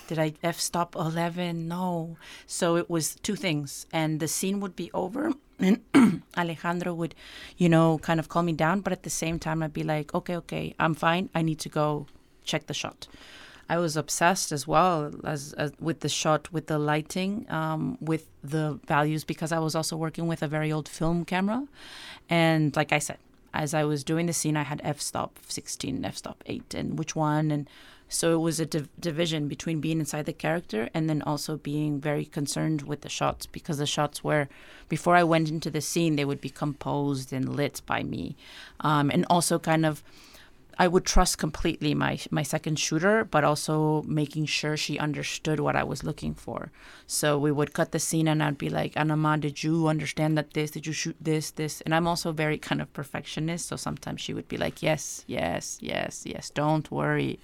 Did 0.07 0.19
I 0.19 0.33
F 0.43 0.59
stop 0.59 0.95
11? 0.95 1.67
No. 1.67 2.17
So 2.45 2.75
it 2.75 2.89
was 2.89 3.15
two 3.15 3.35
things. 3.35 3.85
And 3.93 4.19
the 4.19 4.27
scene 4.27 4.59
would 4.59 4.75
be 4.75 4.91
over 4.93 5.31
and 5.59 5.81
Alejandro 6.37 6.93
would, 6.93 7.15
you 7.57 7.69
know, 7.69 7.99
kind 7.99 8.19
of 8.19 8.27
calm 8.27 8.47
me 8.47 8.53
down, 8.53 8.81
but 8.81 8.91
at 8.91 9.03
the 9.03 9.09
same 9.09 9.39
time 9.39 9.63
I'd 9.63 9.73
be 9.73 9.83
like, 9.83 10.13
okay, 10.13 10.35
okay, 10.37 10.75
I'm 10.79 10.95
fine. 10.95 11.29
I 11.33 11.41
need 11.41 11.59
to 11.59 11.69
go 11.69 12.07
check 12.43 12.67
the 12.67 12.73
shot. 12.73 13.07
I 13.69 13.77
was 13.77 13.95
obsessed 13.95 14.51
as 14.51 14.67
well 14.67 15.13
as, 15.23 15.53
as 15.53 15.71
with 15.79 16.01
the 16.01 16.09
shot, 16.09 16.51
with 16.51 16.67
the 16.67 16.77
lighting, 16.77 17.45
um, 17.49 17.97
with 18.01 18.27
the 18.43 18.79
values, 18.85 19.23
because 19.23 19.53
I 19.53 19.59
was 19.59 19.75
also 19.75 19.95
working 19.95 20.27
with 20.27 20.43
a 20.43 20.47
very 20.47 20.73
old 20.73 20.89
film 20.89 21.23
camera. 21.23 21.65
And 22.29 22.75
like 22.75 22.91
I 22.91 22.99
said, 22.99 23.17
as 23.53 23.73
I 23.73 23.83
was 23.83 24.03
doing 24.03 24.25
the 24.25 24.33
scene, 24.33 24.57
I 24.57 24.63
had 24.63 24.81
f 24.83 25.01
stop 25.01 25.39
16, 25.47 26.05
f 26.05 26.17
stop 26.17 26.43
8, 26.45 26.73
and 26.73 26.97
which 26.97 27.15
one. 27.15 27.51
And 27.51 27.69
so 28.07 28.33
it 28.33 28.39
was 28.39 28.59
a 28.59 28.65
div- 28.65 28.89
division 28.99 29.47
between 29.47 29.79
being 29.79 29.99
inside 29.99 30.25
the 30.25 30.33
character 30.33 30.89
and 30.93 31.09
then 31.09 31.21
also 31.21 31.57
being 31.57 31.99
very 31.99 32.25
concerned 32.25 32.83
with 32.83 33.01
the 33.01 33.09
shots, 33.09 33.45
because 33.45 33.77
the 33.77 33.85
shots 33.85 34.23
were, 34.23 34.49
before 34.89 35.15
I 35.15 35.23
went 35.23 35.49
into 35.49 35.69
the 35.69 35.81
scene, 35.81 36.15
they 36.15 36.25
would 36.25 36.41
be 36.41 36.49
composed 36.49 37.31
and 37.31 37.55
lit 37.55 37.81
by 37.85 38.03
me. 38.03 38.35
Um, 38.81 39.09
and 39.09 39.25
also 39.29 39.59
kind 39.59 39.85
of 39.85 40.03
I 40.83 40.87
would 40.87 41.05
trust 41.05 41.37
completely 41.37 41.93
my 41.93 42.13
my 42.31 42.41
second 42.41 42.79
shooter, 42.79 43.23
but 43.23 43.43
also 43.43 44.01
making 44.21 44.47
sure 44.47 44.75
she 44.75 44.97
understood 45.07 45.59
what 45.59 45.75
I 45.75 45.83
was 45.83 46.03
looking 46.03 46.33
for. 46.33 46.71
So 47.05 47.27
we 47.37 47.51
would 47.51 47.71
cut 47.77 47.91
the 47.91 47.99
scene, 47.99 48.27
and 48.27 48.41
I'd 48.41 48.57
be 48.57 48.71
like, 48.79 48.93
"Anama, 48.95 49.39
did 49.39 49.63
you 49.65 49.75
understand 49.87 50.31
that 50.37 50.53
this? 50.55 50.71
Did 50.71 50.87
you 50.87 50.93
shoot 51.01 51.17
this? 51.21 51.51
This?" 51.51 51.81
And 51.81 51.93
I'm 51.93 52.07
also 52.07 52.31
very 52.31 52.57
kind 52.57 52.81
of 52.81 52.91
perfectionist, 52.99 53.67
so 53.67 53.75
sometimes 53.75 54.21
she 54.21 54.33
would 54.33 54.47
be 54.47 54.57
like, 54.57 54.81
"Yes, 54.89 55.23
yes, 55.27 55.77
yes, 55.81 56.23
yes. 56.25 56.49
Don't 56.61 56.89
worry." 56.89 57.37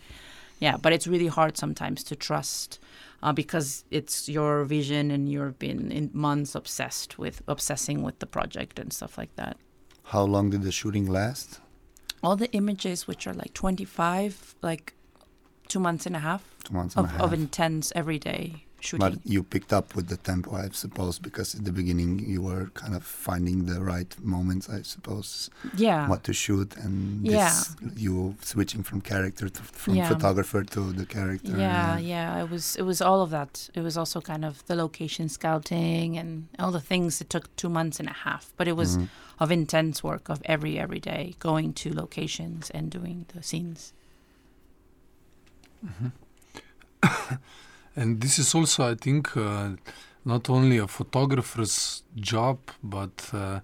Yeah, 0.66 0.78
but 0.84 0.92
it's 0.96 1.08
really 1.14 1.32
hard 1.40 1.58
sometimes 1.58 2.04
to 2.10 2.16
trust 2.16 2.80
uh, 3.22 3.34
because 3.34 3.86
it's 3.92 4.28
your 4.28 4.66
vision, 4.66 5.12
and 5.12 5.30
you've 5.32 5.60
been 5.60 5.92
in 5.92 6.10
months 6.12 6.56
obsessed 6.56 7.20
with 7.20 7.44
obsessing 7.48 8.02
with 8.02 8.18
the 8.18 8.30
project 8.38 8.80
and 8.80 8.92
stuff 8.92 9.14
like 9.22 9.34
that 9.36 9.56
How 10.14 10.24
long 10.34 10.50
did 10.50 10.64
the 10.64 10.72
shooting 10.72 11.06
last? 11.20 11.62
All 12.28 12.36
the 12.36 12.52
images 12.52 13.08
which 13.08 13.26
are 13.26 13.34
like 13.34 13.54
25 13.54 14.56
like 14.62 14.94
two 15.70 15.80
months 15.80 16.06
and 16.06 16.16
a 16.16 16.20
half 16.20 16.44
Two 16.66 16.74
months 16.74 16.98
of, 16.98 17.06
a 17.06 17.08
half. 17.08 17.22
of 17.22 17.32
intense 17.34 17.94
everyday 17.96 18.66
shooting 18.80 19.00
But 19.10 19.20
you 19.26 19.42
picked 19.44 19.74
up 19.74 19.96
with 19.96 20.08
the 20.08 20.18
tempo, 20.18 20.56
I 20.56 20.70
suppose, 20.72 21.18
because 21.20 21.56
at 21.56 21.64
the 21.66 21.72
beginning 21.72 22.20
you 22.34 22.42
were 22.42 22.66
kind 22.82 22.94
of 22.96 23.04
finding 23.04 23.66
the 23.66 23.82
right 23.82 24.12
moments, 24.24 24.70
I 24.70 24.82
suppose, 24.84 25.50
yeah 25.76 26.08
what 26.08 26.24
to 26.26 26.34
shoot, 26.34 26.70
and 26.84 27.26
Yeah. 27.26 27.50
this, 27.50 27.76
you 28.06 28.36
switching 28.42 28.84
from 28.84 29.02
character 29.02 29.50
to 29.50 29.62
from 29.64 29.96
Yeah. 29.96 30.10
photographer 30.10 30.62
to 30.76 30.82
the 31.00 31.06
character. 31.06 31.54
yeah 31.58 31.96
and- 31.98 32.06
yeah 32.14 32.42
it 32.44 32.50
was 32.52 32.76
it 32.76 32.84
was 32.92 33.00
all 33.02 33.22
of 33.26 33.30
that 33.32 33.70
it 33.74 33.82
was 33.82 33.96
also 33.98 34.22
kind 34.22 34.44
of 34.46 34.54
the 34.70 34.76
location 34.76 35.28
scouting 35.30 36.18
and 36.18 36.48
all 36.60 36.72
the 36.72 36.86
things 36.92 37.20
it 37.22 37.30
took 37.30 37.46
two 37.62 37.70
months 37.70 38.00
and 38.02 38.10
a 38.10 38.18
half 38.26 38.44
but 38.58 38.68
it 38.68 38.76
was 38.84 38.90
Mhm. 38.98 39.08
of 39.44 39.52
intense 39.52 40.04
work 40.10 40.30
of 40.30 40.40
every 40.46 40.74
every 40.80 41.00
day 41.00 41.24
going 41.40 41.74
to 41.82 41.88
locations 42.04 42.70
and 42.76 42.84
doing 42.98 43.26
the 43.34 43.42
scenes 43.50 43.82
And 47.98 48.22
this 48.22 48.38
is 48.40 48.54
also, 48.56 48.92
I 48.92 48.96
think, 48.96 49.36
uh, 49.36 49.70
not 50.24 50.50
only 50.50 50.78
a 50.78 50.88
photographer's 50.88 52.04
job, 52.16 52.60
but 52.84 53.30
uh, 53.34 53.60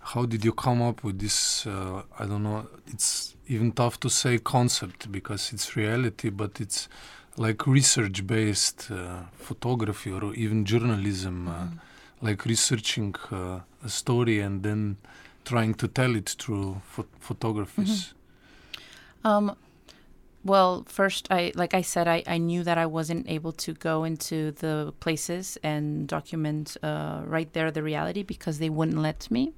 how 0.00 0.26
did 0.26 0.44
you 0.44 0.52
come 0.52 0.82
up 0.82 1.02
with 1.04 1.18
this? 1.18 1.66
Uh, 1.66 2.02
I 2.18 2.26
don't 2.26 2.42
know. 2.42 2.66
It's 2.86 3.34
even 3.46 3.72
tough 3.72 3.98
to 4.00 4.10
say 4.10 4.38
concept 4.38 5.10
because 5.10 5.52
it's 5.54 5.74
reality, 5.74 6.28
but 6.30 6.60
it's 6.60 6.88
like 7.38 7.66
research-based 7.66 8.90
uh, 8.90 9.22
photography 9.38 10.10
or 10.10 10.34
even 10.34 10.64
journalism, 10.64 11.48
uh, 11.48 11.52
Mhm. 11.52 11.78
like 12.20 12.44
researching 12.44 13.14
uh, 13.32 13.60
a 13.84 13.88
story 13.88 14.40
and 14.40 14.62
then 14.62 14.96
trying 15.44 15.72
to 15.74 15.88
tell 15.88 16.14
it 16.16 16.28
through 16.38 16.82
pho- 16.92 17.06
photographies. 17.20 18.12
Um, 19.24 19.56
well, 20.48 20.84
first, 20.88 21.28
I 21.30 21.52
like 21.54 21.74
I 21.74 21.82
said, 21.82 22.08
I, 22.08 22.22
I 22.26 22.38
knew 22.38 22.62
that 22.64 22.78
I 22.78 22.86
wasn't 22.86 23.28
able 23.28 23.52
to 23.52 23.74
go 23.74 24.04
into 24.04 24.52
the 24.52 24.92
places 25.00 25.58
and 25.62 26.08
document 26.08 26.76
uh, 26.82 27.22
right 27.24 27.52
there 27.52 27.70
the 27.70 27.82
reality 27.82 28.22
because 28.22 28.58
they 28.58 28.70
wouldn't 28.70 28.98
let 28.98 29.30
me. 29.30 29.52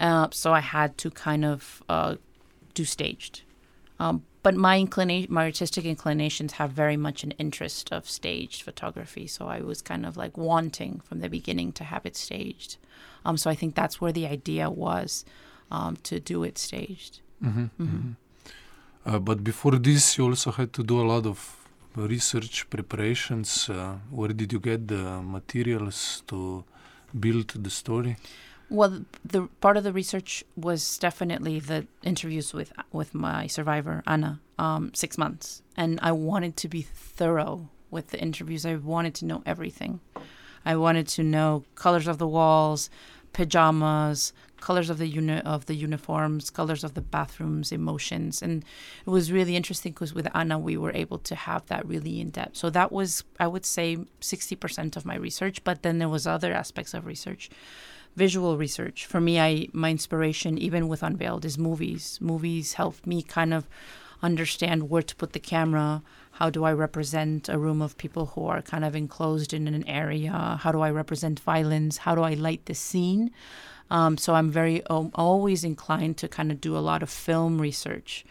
Uh, 0.00 0.28
so 0.30 0.52
I 0.52 0.60
had 0.60 0.96
to 0.98 1.10
kind 1.10 1.44
of 1.44 1.82
uh, 1.88 2.16
do 2.74 2.84
staged. 2.84 3.42
Um, 3.98 4.22
but 4.42 4.54
my 4.54 4.78
inclination, 4.78 5.32
my 5.32 5.44
artistic 5.44 5.84
inclinations 5.84 6.52
have 6.52 6.70
very 6.70 6.96
much 6.96 7.24
an 7.24 7.32
interest 7.32 7.92
of 7.92 8.08
staged 8.08 8.62
photography. 8.62 9.26
So 9.26 9.46
I 9.48 9.60
was 9.60 9.82
kind 9.82 10.06
of 10.06 10.16
like 10.16 10.36
wanting 10.36 11.00
from 11.00 11.20
the 11.20 11.28
beginning 11.28 11.72
to 11.72 11.84
have 11.84 12.06
it 12.06 12.16
staged. 12.16 12.76
Um, 13.24 13.36
so 13.36 13.50
I 13.50 13.54
think 13.54 13.74
that's 13.74 14.00
where 14.00 14.12
the 14.12 14.26
idea 14.26 14.70
was 14.70 15.24
um, 15.70 15.96
to 16.04 16.20
do 16.20 16.44
it 16.44 16.58
staged. 16.58 17.20
Mhm, 17.42 17.70
Mhm. 17.78 17.88
mhm. 17.88 18.16
Uh, 19.06 19.20
but 19.20 19.44
before 19.44 19.76
this, 19.78 20.18
you 20.18 20.24
also 20.24 20.50
had 20.50 20.72
to 20.72 20.82
do 20.82 21.00
a 21.00 21.06
lot 21.06 21.26
of 21.26 21.38
research 21.94 22.68
preparations. 22.68 23.70
Uh, 23.70 23.94
where 24.10 24.30
did 24.30 24.52
you 24.52 24.58
get 24.58 24.88
the 24.88 25.22
materials 25.22 26.24
to 26.26 26.64
build 27.18 27.48
the 27.48 27.70
story? 27.70 28.16
Well, 28.68 29.04
the 29.24 29.48
part 29.60 29.76
of 29.76 29.84
the 29.84 29.92
research 29.92 30.42
was 30.56 30.98
definitely 30.98 31.60
the 31.60 31.86
interviews 32.02 32.52
with 32.52 32.72
with 32.90 33.14
my 33.14 33.46
survivor 33.46 34.02
Anna, 34.08 34.40
um, 34.58 34.90
six 34.92 35.16
months, 35.16 35.62
and 35.76 36.00
I 36.02 36.10
wanted 36.10 36.56
to 36.56 36.68
be 36.68 36.82
thorough 36.82 37.68
with 37.92 38.08
the 38.08 38.20
interviews. 38.20 38.66
I 38.66 38.74
wanted 38.74 39.14
to 39.16 39.24
know 39.24 39.42
everything. 39.46 40.00
I 40.64 40.74
wanted 40.74 41.06
to 41.08 41.22
know 41.22 41.62
colors 41.76 42.08
of 42.08 42.18
the 42.18 42.26
walls, 42.26 42.90
pajamas, 43.32 44.32
colors 44.60 44.90
of 44.90 44.98
the 44.98 45.06
uni- 45.06 45.42
of 45.42 45.66
the 45.66 45.74
uniforms, 45.74 46.50
colors 46.50 46.84
of 46.84 46.94
the 46.94 47.00
bathrooms, 47.02 47.72
emotions, 47.72 48.42
and 48.42 48.64
it 49.06 49.10
was 49.10 49.30
really 49.30 49.56
interesting 49.56 49.92
because 49.92 50.14
with 50.14 50.28
Anna 50.34 50.58
we 50.58 50.76
were 50.76 50.92
able 50.92 51.18
to 51.18 51.34
have 51.34 51.66
that 51.66 51.86
really 51.86 52.20
in 52.20 52.30
depth. 52.30 52.56
So 52.56 52.70
that 52.70 52.90
was, 52.90 53.24
I 53.38 53.46
would 53.46 53.66
say, 53.66 53.98
sixty 54.20 54.56
percent 54.56 54.96
of 54.96 55.04
my 55.04 55.16
research. 55.16 55.62
But 55.64 55.82
then 55.82 55.98
there 55.98 56.08
was 56.08 56.26
other 56.26 56.52
aspects 56.52 56.94
of 56.94 57.06
research 57.06 57.50
visual 58.16 58.56
research. 58.56 59.04
For 59.04 59.20
me, 59.20 59.38
I 59.38 59.68
my 59.72 59.90
inspiration, 59.90 60.58
even 60.58 60.88
with 60.88 61.02
Unveiled, 61.02 61.44
is 61.44 61.58
movies. 61.58 62.18
Movies 62.20 62.74
help 62.74 63.06
me 63.06 63.22
kind 63.22 63.52
of 63.52 63.68
understand 64.22 64.88
where 64.88 65.02
to 65.02 65.14
put 65.16 65.32
the 65.34 65.38
camera. 65.38 66.02
How 66.32 66.50
do 66.50 66.64
I 66.64 66.72
represent 66.72 67.48
a 67.48 67.58
room 67.58 67.80
of 67.82 67.96
people 67.98 68.26
who 68.26 68.46
are 68.46 68.62
kind 68.62 68.84
of 68.84 68.96
enclosed 68.96 69.52
in 69.52 69.68
an 69.68 69.86
area? 69.86 70.58
How 70.62 70.72
do 70.72 70.80
I 70.80 70.90
represent 70.90 71.40
violence? 71.40 71.98
How 71.98 72.14
do 72.14 72.22
I 72.22 72.34
light 72.34 72.64
the 72.66 72.74
scene? 72.74 73.30
Um, 73.90 74.18
so 74.18 74.34
I'm 74.34 74.50
very 74.50 74.84
um, 74.86 75.10
always 75.14 75.64
inclined 75.64 76.16
to 76.18 76.28
kind 76.28 76.50
of 76.50 76.60
do 76.60 76.76
a 76.76 76.80
lot 76.80 77.02
of 77.02 77.10
film 77.10 77.60
research, 77.60 78.24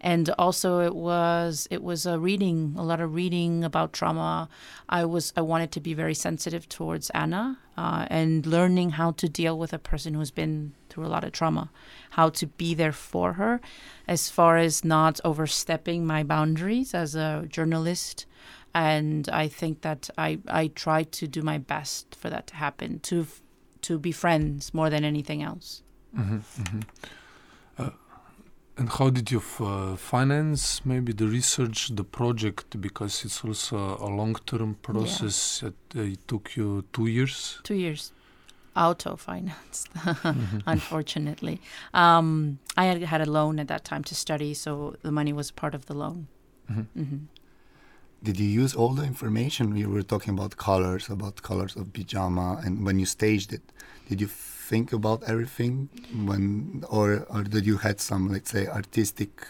and 0.00 0.28
also 0.38 0.80
it 0.80 0.94
was 0.94 1.66
it 1.70 1.82
was 1.82 2.06
a 2.06 2.18
reading 2.18 2.74
a 2.76 2.82
lot 2.82 3.00
of 3.00 3.14
reading 3.14 3.64
about 3.64 3.92
trauma. 3.92 4.48
I 4.88 5.04
was 5.04 5.32
I 5.36 5.40
wanted 5.40 5.72
to 5.72 5.80
be 5.80 5.94
very 5.94 6.14
sensitive 6.14 6.68
towards 6.68 7.10
Anna 7.10 7.58
uh, 7.76 8.06
and 8.10 8.46
learning 8.46 8.90
how 8.90 9.12
to 9.12 9.28
deal 9.28 9.58
with 9.58 9.72
a 9.72 9.78
person 9.78 10.14
who's 10.14 10.30
been 10.30 10.74
through 10.90 11.06
a 11.06 11.08
lot 11.08 11.24
of 11.24 11.32
trauma, 11.32 11.70
how 12.10 12.28
to 12.30 12.46
be 12.46 12.74
there 12.74 12.92
for 12.92 13.34
her, 13.34 13.60
as 14.06 14.28
far 14.28 14.56
as 14.56 14.84
not 14.84 15.20
overstepping 15.24 16.06
my 16.06 16.22
boundaries 16.22 16.94
as 16.94 17.14
a 17.14 17.46
journalist. 17.48 18.26
And 18.74 19.28
I 19.30 19.48
think 19.48 19.80
that 19.80 20.10
I 20.18 20.38
I 20.46 20.68
tried 20.68 21.12
to 21.12 21.26
do 21.26 21.40
my 21.40 21.56
best 21.56 22.14
for 22.14 22.28
that 22.28 22.48
to 22.48 22.56
happen 22.56 23.00
to 23.00 23.26
to 23.82 23.98
be 23.98 24.12
friends 24.12 24.72
more 24.74 24.90
than 24.90 25.04
anything 25.04 25.42
else. 25.42 25.82
Mhm, 26.16 26.42
mhm. 26.58 26.82
Uh, 27.78 27.90
and 28.76 28.88
how 28.88 29.10
did 29.10 29.30
you 29.30 29.38
f- 29.38 29.60
uh, 29.60 29.96
finance 29.96 30.80
maybe 30.84 31.12
the 31.12 31.26
research, 31.26 31.88
the 31.94 32.04
project? 32.04 32.80
Because 32.80 33.24
it's 33.24 33.44
also 33.44 33.76
a 33.76 34.08
long-term 34.08 34.76
process. 34.82 35.62
It, 35.62 35.74
uh, 35.96 36.00
it 36.12 36.26
took 36.28 36.56
you 36.56 36.84
two 36.92 37.06
years. 37.06 37.60
Two 37.62 37.74
years. 37.74 38.12
auto 38.76 39.16
financed, 39.16 39.88
unfortunately. 40.66 41.60
Um, 41.92 42.58
I 42.76 42.84
had 42.84 43.02
had 43.02 43.20
a 43.20 43.30
loan 43.30 43.58
at 43.58 43.66
that 43.68 43.84
time 43.84 44.04
to 44.04 44.14
study, 44.14 44.54
so 44.54 44.94
the 45.02 45.10
money 45.10 45.32
was 45.32 45.50
part 45.50 45.74
of 45.74 45.86
the 45.86 45.94
loan. 45.94 46.26
hmm 46.68 46.82
Did 48.22 48.38
you 48.40 48.46
use 48.46 48.74
all 48.74 48.94
the 48.94 49.04
information? 49.04 49.74
We 49.74 49.86
were 49.86 50.02
talking 50.02 50.34
about 50.34 50.56
colors, 50.56 51.08
about 51.08 51.42
colors 51.42 51.76
of 51.76 51.92
pajama, 51.92 52.60
and 52.64 52.84
when 52.84 52.98
you 52.98 53.06
staged 53.06 53.52
it, 53.52 53.62
did 54.08 54.20
you 54.20 54.26
think 54.26 54.92
about 54.92 55.22
everything 55.24 55.88
when, 56.26 56.84
or 56.90 57.26
or 57.30 57.42
did 57.44 57.64
you 57.64 57.76
had 57.78 58.00
some, 58.00 58.28
let's 58.32 58.50
say, 58.50 58.66
artistic 58.66 59.46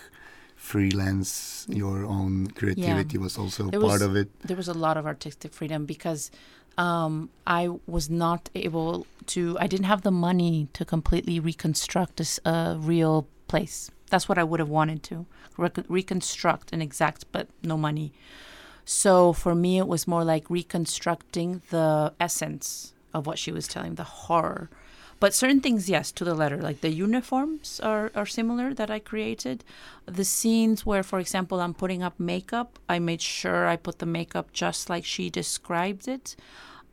freelance? 0.56 1.66
Your 1.68 2.04
own 2.04 2.48
creativity 2.48 3.18
was 3.18 3.38
also 3.38 3.70
There 3.70 3.80
part 3.80 3.92
was- 4.00 4.02
of 4.02 4.16
it. 4.16 4.28
there 4.46 4.56
was 4.56 4.68
a 4.68 4.74
lot 4.74 4.96
of 4.96 5.06
artistic 5.06 5.52
freedom 5.54 5.86
because 5.86 6.30
um, 6.76 7.30
I 7.46 7.68
was 7.86 8.08
not 8.10 8.50
able 8.54 9.06
to. 9.34 9.56
I 9.58 9.66
didn't 9.66 9.86
have 9.86 10.02
the 10.02 10.10
money 10.12 10.68
to 10.74 10.84
completely 10.84 11.40
reconstruct 11.40 12.20
a, 12.20 12.26
a 12.48 12.76
real 12.78 13.26
place. 13.48 13.90
That's 14.10 14.28
what 14.28 14.38
I 14.38 14.44
would 14.44 14.60
have 14.60 14.68
wanted 14.70 15.02
to 15.04 15.26
Rec- 15.56 15.84
reconstruct 15.88 16.72
an 16.72 16.80
exact, 16.82 17.24
but 17.32 17.48
no 17.62 17.76
money. 17.76 18.12
So 18.90 19.34
for 19.34 19.54
me, 19.54 19.76
it 19.76 19.86
was 19.86 20.08
more 20.08 20.24
like 20.24 20.48
reconstructing 20.48 21.60
the 21.68 22.14
essence 22.18 22.94
of 23.12 23.26
what 23.26 23.38
she 23.38 23.52
was 23.52 23.68
telling, 23.68 23.96
the 23.96 24.02
horror. 24.02 24.70
But 25.20 25.34
certain 25.34 25.60
things, 25.60 25.90
yes, 25.90 26.10
to 26.12 26.24
the 26.24 26.34
letter. 26.34 26.56
Like 26.56 26.80
the 26.80 26.88
uniforms 26.88 27.80
are, 27.80 28.10
are 28.14 28.24
similar 28.24 28.72
that 28.72 28.90
I 28.90 28.98
created. 28.98 29.62
The 30.06 30.24
scenes 30.24 30.86
where, 30.86 31.02
for 31.02 31.20
example, 31.20 31.60
I'm 31.60 31.74
putting 31.74 32.02
up 32.02 32.18
makeup, 32.18 32.78
I 32.88 32.98
made 32.98 33.20
sure 33.20 33.66
I 33.66 33.76
put 33.76 33.98
the 33.98 34.06
makeup 34.06 34.54
just 34.54 34.88
like 34.88 35.04
she 35.04 35.28
described 35.28 36.08
it. 36.08 36.34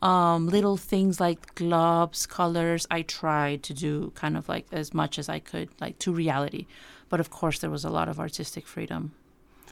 Um, 0.02 0.48
little 0.48 0.76
things 0.76 1.18
like 1.18 1.54
gloves, 1.54 2.26
colors, 2.26 2.86
I 2.90 3.00
tried 3.00 3.62
to 3.62 3.72
do 3.72 4.12
kind 4.14 4.36
of 4.36 4.50
like 4.50 4.66
as 4.70 4.92
much 4.92 5.18
as 5.18 5.30
I 5.30 5.38
could, 5.38 5.70
like 5.80 5.98
to 6.00 6.12
reality. 6.12 6.66
But 7.08 7.20
of 7.20 7.30
course, 7.30 7.58
there 7.58 7.70
was 7.70 7.86
a 7.86 7.90
lot 7.90 8.10
of 8.10 8.20
artistic 8.20 8.66
freedom. 8.66 9.12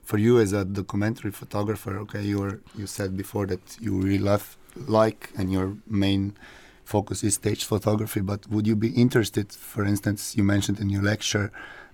For 0.04 0.18
you 0.18 0.38
as 0.38 0.52
a 0.52 0.64
documentary 0.64 1.32
photographer, 1.32 1.98
okay, 2.04 2.22
you 2.22 2.38
were 2.40 2.60
you 2.76 2.86
said 2.86 3.16
before 3.16 3.46
that 3.46 3.76
you 3.80 3.92
really 4.00 4.18
love 4.32 4.56
like 4.86 5.30
and 5.38 5.50
your 5.52 5.76
main 5.88 6.34
focus 6.84 7.24
is 7.24 7.34
stage 7.34 7.64
photography. 7.64 8.20
But 8.20 8.46
would 8.50 8.66
you 8.66 8.76
be 8.76 8.90
interested, 9.04 9.52
for 9.52 9.84
instance, 9.84 10.36
you 10.36 10.44
mentioned 10.44 10.78
in 10.80 10.90
your 10.90 11.02
lecture 11.02 11.50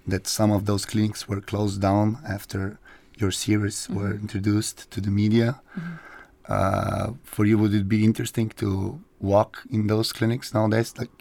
that 0.07 0.27
some 0.27 0.51
of 0.51 0.64
those 0.66 0.85
clinics 0.87 1.29
were 1.29 1.40
closed 1.40 1.81
down 1.81 2.18
after 2.37 2.79
your 3.20 3.31
series 3.31 3.88
were 3.88 4.12
Mhm. 4.14 4.20
introduced 4.23 4.90
to 4.92 5.01
the 5.01 5.11
media. 5.11 5.61
Mhm. 5.77 5.99
Uh, 6.49 7.12
for 7.23 7.44
you, 7.46 7.57
would 7.59 7.75
it 7.75 7.87
be 7.88 8.03
interesting 8.11 8.49
to 8.62 8.99
walk 9.20 9.62
in 9.70 9.87
those 9.87 10.12
clinics 10.12 10.53
nowadays, 10.53 10.94
like 10.99 11.14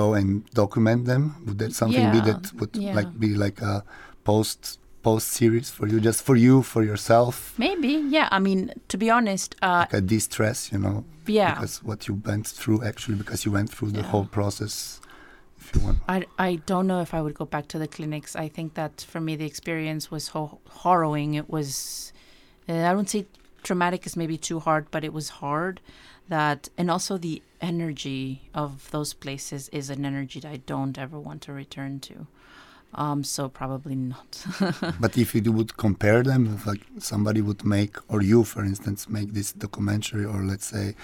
go 0.00 0.14
and 0.14 0.28
document 0.62 1.04
them? 1.04 1.22
Would 1.46 1.58
that 1.58 1.74
something 1.74 2.10
be 2.10 2.18
Yeah, 2.18 2.24
that 2.32 2.52
would 2.58 2.74
yeah. 2.76 2.94
like 2.98 3.12
be 3.20 3.34
like 3.44 3.60
a 3.62 3.84
post 4.24 4.78
post 5.08 5.28
series 5.40 5.68
for 5.76 5.86
you, 5.90 5.98
just 6.08 6.20
for 6.28 6.36
you, 6.46 6.54
for 6.72 6.82
yourself, 6.90 7.34
Maybe, 7.66 7.92
yeah. 8.16 8.28
I 8.36 8.38
mean, 8.48 8.60
to 8.92 8.96
be 9.04 9.08
honest, 9.18 9.48
uh, 9.68 9.84
like 9.84 9.94
a 10.02 10.04
distress, 10.16 10.58
you 10.72 10.78
know, 10.84 10.96
yeah. 11.38 11.50
because 11.54 11.74
what 11.88 12.00
you 12.08 12.14
went 12.30 12.46
through 12.58 12.78
actually, 12.90 13.16
because 13.22 13.40
you 13.46 13.52
went 13.58 13.68
through 13.74 13.90
the 13.98 14.02
Yeah. 14.02 14.10
whole 14.12 14.26
process. 14.38 15.00
If 15.60 15.66
you 15.74 15.80
want, 15.86 15.96
I, 16.16 16.18
I 16.48 16.50
don't 16.70 16.86
know 16.90 17.00
if 17.06 17.12
I 17.18 17.20
would 17.24 17.36
go 17.42 17.46
back 17.54 17.66
to 17.72 17.78
the 17.82 17.88
clinics. 17.96 18.30
I 18.44 18.48
think 18.56 18.68
that 18.80 18.94
for 19.12 19.20
me, 19.26 19.32
the 19.40 19.48
experience 19.52 20.04
was 20.14 20.24
ho- 20.34 20.60
harrowing. 20.82 21.30
It 21.42 21.48
was, 21.56 21.68
uh, 22.68 22.84
I 22.88 22.92
don't 22.96 23.10
say 23.14 23.22
traumatic 23.66 24.00
is 24.08 24.14
maybe 24.22 24.36
too 24.50 24.58
hard, 24.66 24.84
but 24.94 25.02
it 25.08 25.12
was 25.18 25.28
hard. 25.42 25.74
That 26.34 26.60
and 26.78 26.86
also 26.94 27.12
the 27.18 27.38
energy 27.72 28.22
of 28.62 28.70
those 28.94 29.10
places 29.24 29.60
is 29.78 29.86
an 29.96 30.02
energy 30.12 30.38
that 30.42 30.52
I 30.56 30.60
don't 30.72 30.96
ever 31.04 31.18
want 31.28 31.40
to 31.46 31.52
return 31.64 31.92
to. 32.08 32.14
Um, 32.94 33.22
so 33.22 33.48
probably 33.48 33.94
not. 33.94 34.44
but 35.00 35.16
if 35.18 35.34
you 35.34 35.52
would 35.52 35.76
compare 35.76 36.22
them, 36.22 36.54
if 36.54 36.66
like 36.66 36.80
somebody 36.98 37.40
would 37.40 37.64
make, 37.64 37.96
or 38.08 38.22
you, 38.22 38.44
for 38.44 38.64
instance, 38.64 39.08
make 39.08 39.34
this 39.34 39.52
documentary, 39.52 40.24
or 40.24 40.42
let's 40.42 40.64
say, 40.66 40.94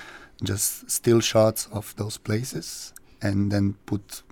just 0.43 0.91
still 0.91 1.21
shots 1.21 1.69
of 1.73 1.95
those 1.97 2.17
places, 2.19 2.93
and 3.21 3.53
then 3.53 3.75
put 3.87 4.23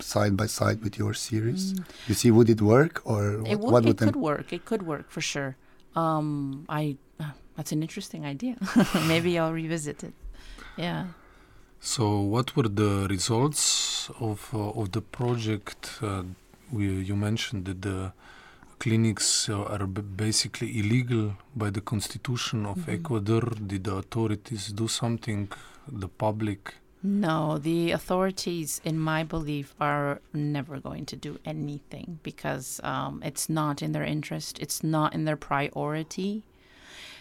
side 0.00 0.36
by 0.36 0.46
side 0.46 0.82
with 0.82 0.98
your 0.98 1.14
series, 1.14 1.72
Mm. 1.72 1.84
you 2.08 2.14
see, 2.14 2.30
would 2.30 2.50
it 2.50 2.60
work, 2.60 3.00
or 3.04 3.42
It, 3.46 3.58
what, 3.60 3.72
would, 3.72 3.84
it 3.84 3.88
would 3.88 3.98
could 3.98 4.16
work. 4.16 4.52
It 4.52 4.64
could 4.64 4.82
work 4.82 5.10
for 5.10 5.20
sure. 5.20 5.56
Um, 5.96 6.64
I 6.68 6.96
uh, 7.18 7.30
that's 7.56 7.72
an 7.72 7.82
interesting 7.82 8.24
idea. 8.24 8.56
Maybe 9.08 9.38
I'll 9.38 9.52
revisit 9.52 10.04
it. 10.04 10.14
Yeah. 10.76 11.06
So, 11.80 12.20
what 12.20 12.54
were 12.56 12.68
the 12.68 13.06
results 13.08 14.10
of 14.20 14.48
uh, 14.52 14.80
of 14.80 14.92
the 14.92 15.00
project? 15.00 15.98
Uh, 16.02 16.22
we, 16.72 16.86
you 17.02 17.16
mentioned 17.16 17.64
that 17.66 17.82
the 17.82 18.12
clinics 18.78 19.48
uh, 19.48 19.62
are 19.64 19.86
b- 19.86 20.02
basically 20.02 20.78
illegal 20.78 21.34
by 21.56 21.70
the 21.70 21.80
constitution 21.80 22.66
of 22.66 22.78
Mhm. 22.78 22.94
Ecuador. 22.94 23.42
Did 23.66 23.84
the 23.84 23.96
authorities 23.96 24.68
do 24.72 24.86
something? 24.88 25.48
The 25.90 26.08
public? 26.08 26.74
No, 27.02 27.58
the 27.58 27.92
authorities, 27.92 28.80
in 28.84 28.98
my 28.98 29.22
belief, 29.24 29.74
are 29.80 30.20
never 30.32 30.80
going 30.80 31.06
to 31.06 31.16
do 31.16 31.38
anything 31.44 32.18
because 32.22 32.80
um, 32.82 33.22
it's 33.24 33.48
not 33.48 33.82
in 33.82 33.92
their 33.92 34.04
interest. 34.04 34.58
It's 34.58 34.82
not 34.82 35.14
in 35.14 35.24
their 35.24 35.36
priority. 35.36 36.42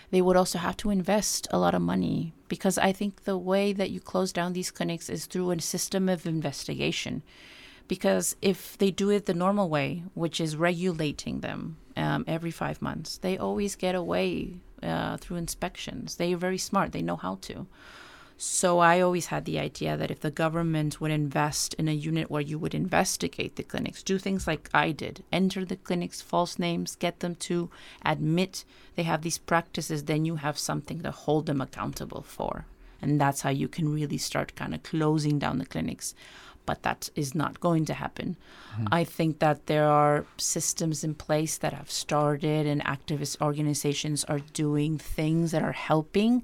They 0.10 0.22
would 0.22 0.36
also 0.38 0.58
have 0.60 0.78
to 0.78 0.90
invest 0.90 1.48
a 1.52 1.58
lot 1.60 1.76
of 1.76 1.82
money 1.82 2.34
because 2.48 2.78
I 2.78 2.92
think 2.92 3.24
the 3.24 3.38
way 3.38 3.74
that 3.74 3.90
you 3.92 4.00
close 4.00 4.32
down 4.32 4.54
these 4.54 4.72
clinics 4.72 5.10
is 5.10 5.26
through 5.26 5.52
a 5.52 5.62
system 5.62 6.10
of 6.10 6.26
investigation. 6.26 7.22
Because 7.88 8.36
if 8.42 8.78
they 8.78 8.92
do 8.92 9.10
it 9.10 9.26
the 9.26 9.34
normal 9.34 9.70
way, 9.70 10.04
which 10.14 10.42
is 10.42 10.56
regulating 10.56 11.40
them 11.40 11.78
um, 11.96 12.26
every 12.28 12.52
five 12.52 12.82
months, 12.82 13.18
they 13.18 13.38
always 13.38 13.76
get 13.76 13.96
away 13.96 14.58
uh, 14.84 15.18
through 15.18 15.38
inspections. 15.38 16.16
They 16.16 16.34
are 16.34 16.38
very 16.38 16.58
smart, 16.58 16.92
they 16.92 17.02
know 17.02 17.16
how 17.16 17.36
to. 17.42 17.68
So 18.40 18.78
I 18.78 19.02
always 19.02 19.28
had 19.28 19.46
the 19.46 19.58
idea 19.58 19.98
that 19.98 20.12
if 20.12 20.20
the 20.20 20.30
government 20.30 21.02
would 21.02 21.10
invest 21.10 21.74
in 21.76 21.88
a 21.88 21.92
unit 21.92 22.30
where 22.30 22.42
you 22.42 22.60
would 22.60 22.76
investigate 22.76 23.56
the 23.56 23.64
clinics, 23.64 24.04
do 24.04 24.20
things 24.20 24.46
like 24.46 24.70
I 24.76 24.92
did, 24.92 25.24
enter 25.32 25.66
the 25.66 25.76
clinics, 25.76 26.22
false 26.22 26.60
names, 26.60 26.96
get 26.96 27.22
them 27.22 27.34
to 27.36 27.72
admit 28.06 28.64
they 28.96 29.04
have 29.04 29.24
these 29.24 29.40
practices, 29.40 30.04
then 30.04 30.24
you 30.24 30.36
have 30.36 30.60
something 30.60 31.02
to 31.02 31.10
hold 31.10 31.48
them 31.48 31.62
accountable 31.62 32.22
for. 32.22 32.66
And 33.02 33.20
that's 33.20 33.42
how 33.42 33.50
you 33.50 33.68
can 33.68 33.92
really 33.92 34.20
start 34.20 34.56
kind 34.56 34.76
of 34.76 34.84
closing 34.84 35.40
down 35.40 35.58
the 35.58 35.66
clinics. 35.66 36.14
But 36.68 36.84
that 36.84 37.10
is 37.16 37.34
not 37.34 37.60
going 37.60 37.86
to 37.86 37.96
happen. 37.96 38.36
I 38.92 39.04
think 39.04 39.40
that 39.40 39.66
there 39.66 39.88
are 39.88 40.26
systems 40.38 41.04
in 41.04 41.16
place 41.16 41.58
that 41.58 41.74
have 41.74 41.90
started, 41.90 42.68
and 42.68 42.80
activist 42.84 43.42
organizations 43.42 44.24
are 44.26 44.42
doing 44.54 45.00
things 45.00 45.52
that 45.54 45.64
are 45.64 45.78
helping 45.90 46.44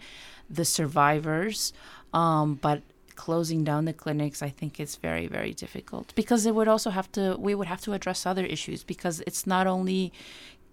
the 0.50 0.66
survivors. 0.66 1.74
Um, 2.14 2.56
but 2.56 2.82
closing 3.16 3.64
down 3.64 3.86
the 3.86 3.94
clinics, 3.94 4.42
I 4.42 4.50
think 4.50 4.80
it's 4.80 4.96
very, 4.96 5.28
very 5.28 5.54
difficult 5.54 6.14
because 6.16 6.46
it 6.46 6.56
would 6.56 6.68
also 6.68 6.90
have 6.90 7.12
to, 7.14 7.36
we 7.40 7.54
would 7.56 7.68
have 7.68 7.82
to 7.82 7.94
address 7.94 8.26
other 8.26 8.46
issues 8.46 8.84
because 8.84 9.22
it's 9.28 9.46
not 9.46 9.68
only 9.68 10.12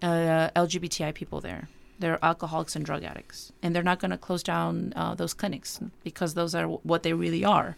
uh, 0.01 0.49
LGBTI 0.55 1.13
people 1.13 1.41
there. 1.41 1.69
They're 1.99 2.23
alcoholics 2.23 2.75
and 2.75 2.83
drug 2.83 3.03
addicts, 3.03 3.51
and 3.61 3.75
they're 3.75 3.83
not 3.83 3.99
going 3.99 4.09
to 4.09 4.17
close 4.17 4.41
down 4.41 4.91
uh, 4.95 5.13
those 5.13 5.35
clinics 5.35 5.79
because 6.03 6.33
those 6.33 6.55
are 6.55 6.65
what 6.65 7.03
they 7.03 7.13
really 7.13 7.45
are. 7.45 7.77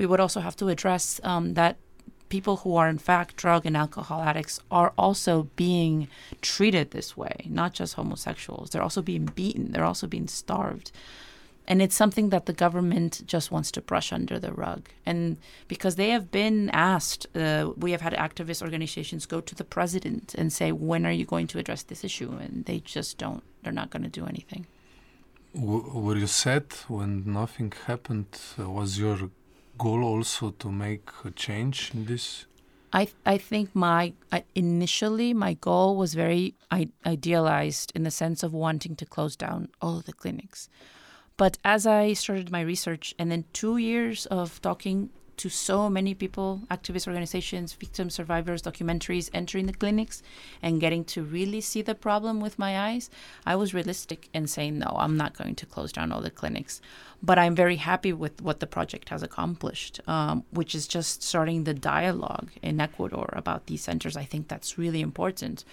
We 0.00 0.06
would 0.06 0.18
also 0.18 0.40
have 0.40 0.56
to 0.56 0.68
address 0.68 1.20
um, 1.24 1.52
that 1.60 1.76
people 2.30 2.56
who 2.62 2.74
are 2.76 2.88
in 2.88 2.96
fact 2.96 3.36
drug 3.36 3.66
and 3.66 3.76
alcohol 3.76 4.22
addicts 4.22 4.58
are 4.70 4.94
also 4.96 5.50
being 5.56 6.08
treated 6.40 6.86
this 6.92 7.18
way, 7.18 7.36
not 7.44 7.74
just 7.74 7.96
homosexuals. 7.96 8.70
They're 8.70 8.86
also 8.88 9.02
being 9.02 9.26
beaten, 9.26 9.72
they're 9.72 9.90
also 9.92 10.06
being 10.06 10.26
starved. 10.26 10.90
And 11.68 11.82
it's 11.82 11.94
something 11.94 12.30
that 12.30 12.46
the 12.46 12.54
government 12.54 13.22
just 13.26 13.52
wants 13.52 13.70
to 13.72 13.82
brush 13.82 14.10
under 14.10 14.38
the 14.38 14.52
rug. 14.52 14.88
And 15.04 15.36
because 15.68 15.96
they 15.96 16.10
have 16.16 16.30
been 16.30 16.70
asked, 16.70 17.26
uh, 17.36 17.72
we 17.76 17.90
have 17.90 18.00
had 18.00 18.14
activist 18.14 18.62
organizations 18.62 19.26
go 19.26 19.42
to 19.42 19.54
the 19.54 19.68
president 19.76 20.34
and 20.38 20.50
say, 20.50 20.72
when 20.72 21.04
are 21.04 21.16
you 21.20 21.26
going 21.26 21.48
to 21.48 21.58
address 21.58 21.82
this 21.82 22.04
issue? 22.04 22.30
And 22.40 22.64
they 22.64 22.78
just 22.80 23.18
don't, 23.18 23.42
they're 23.62 23.80
not 23.80 23.90
going 23.90 24.06
to 24.10 24.20
do 24.20 24.24
anything. 24.24 24.66
W- 25.54 25.90
were 26.04 26.16
you 26.16 26.26
sad 26.26 26.64
when 26.88 27.10
nothing 27.26 27.72
happened? 27.86 28.32
Uh, 28.58 28.70
was 28.70 28.98
your 28.98 29.30
goal 29.80 30.04
also 30.04 30.50
to 30.50 30.70
make 30.70 31.08
a 31.24 31.30
change 31.30 31.90
in 31.94 32.04
this? 32.04 32.46
I 32.92 33.08
I 33.24 33.38
think 33.38 33.74
my 33.74 34.12
I, 34.32 34.44
initially 34.54 35.32
my 35.34 35.54
goal 35.54 35.96
was 35.96 36.14
very 36.14 36.54
idealized 37.06 37.92
in 37.94 38.02
the 38.04 38.10
sense 38.10 38.42
of 38.46 38.52
wanting 38.52 38.96
to 38.96 39.06
close 39.06 39.36
down 39.36 39.68
all 39.80 39.98
of 39.98 40.04
the 40.04 40.12
clinics, 40.12 40.68
but 41.36 41.58
as 41.64 41.86
I 41.86 42.14
started 42.14 42.50
my 42.50 42.60
research 42.60 43.14
and 43.18 43.30
then 43.30 43.44
two 43.52 43.76
years 43.78 44.26
of 44.26 44.60
talking 44.60 45.10
to 45.40 45.48
so 45.48 45.88
many 45.88 46.12
people, 46.12 46.60
activist 46.70 47.06
organizations, 47.06 47.72
victim 47.72 48.10
survivors, 48.10 48.60
documentaries 48.60 49.30
entering 49.32 49.64
the 49.64 49.72
clinics 49.72 50.22
and 50.60 50.82
getting 50.82 51.02
to 51.02 51.22
really 51.22 51.62
see 51.62 51.80
the 51.80 51.94
problem 51.94 52.40
with 52.40 52.58
my 52.58 52.78
eyes, 52.78 53.08
I 53.46 53.56
was 53.56 53.72
realistic 53.72 54.28
in 54.34 54.46
saying, 54.46 54.78
no, 54.78 54.94
I'm 54.98 55.16
not 55.16 55.38
going 55.38 55.54
to 55.54 55.64
close 55.64 55.92
down 55.92 56.12
all 56.12 56.20
the 56.20 56.30
clinics. 56.30 56.82
But 57.22 57.38
I'm 57.38 57.54
very 57.54 57.76
happy 57.76 58.12
with 58.12 58.42
what 58.42 58.60
the 58.60 58.66
project 58.66 59.08
has 59.08 59.22
accomplished, 59.22 60.00
um, 60.06 60.44
which 60.50 60.74
is 60.74 60.86
just 60.86 61.22
starting 61.22 61.64
the 61.64 61.74
dialogue 61.74 62.50
in 62.60 62.78
Ecuador 62.78 63.30
about 63.32 63.66
these 63.66 63.82
centers. 63.82 64.18
I 64.18 64.24
think 64.24 64.48
that's 64.48 64.76
really 64.76 65.00
important. 65.00 65.64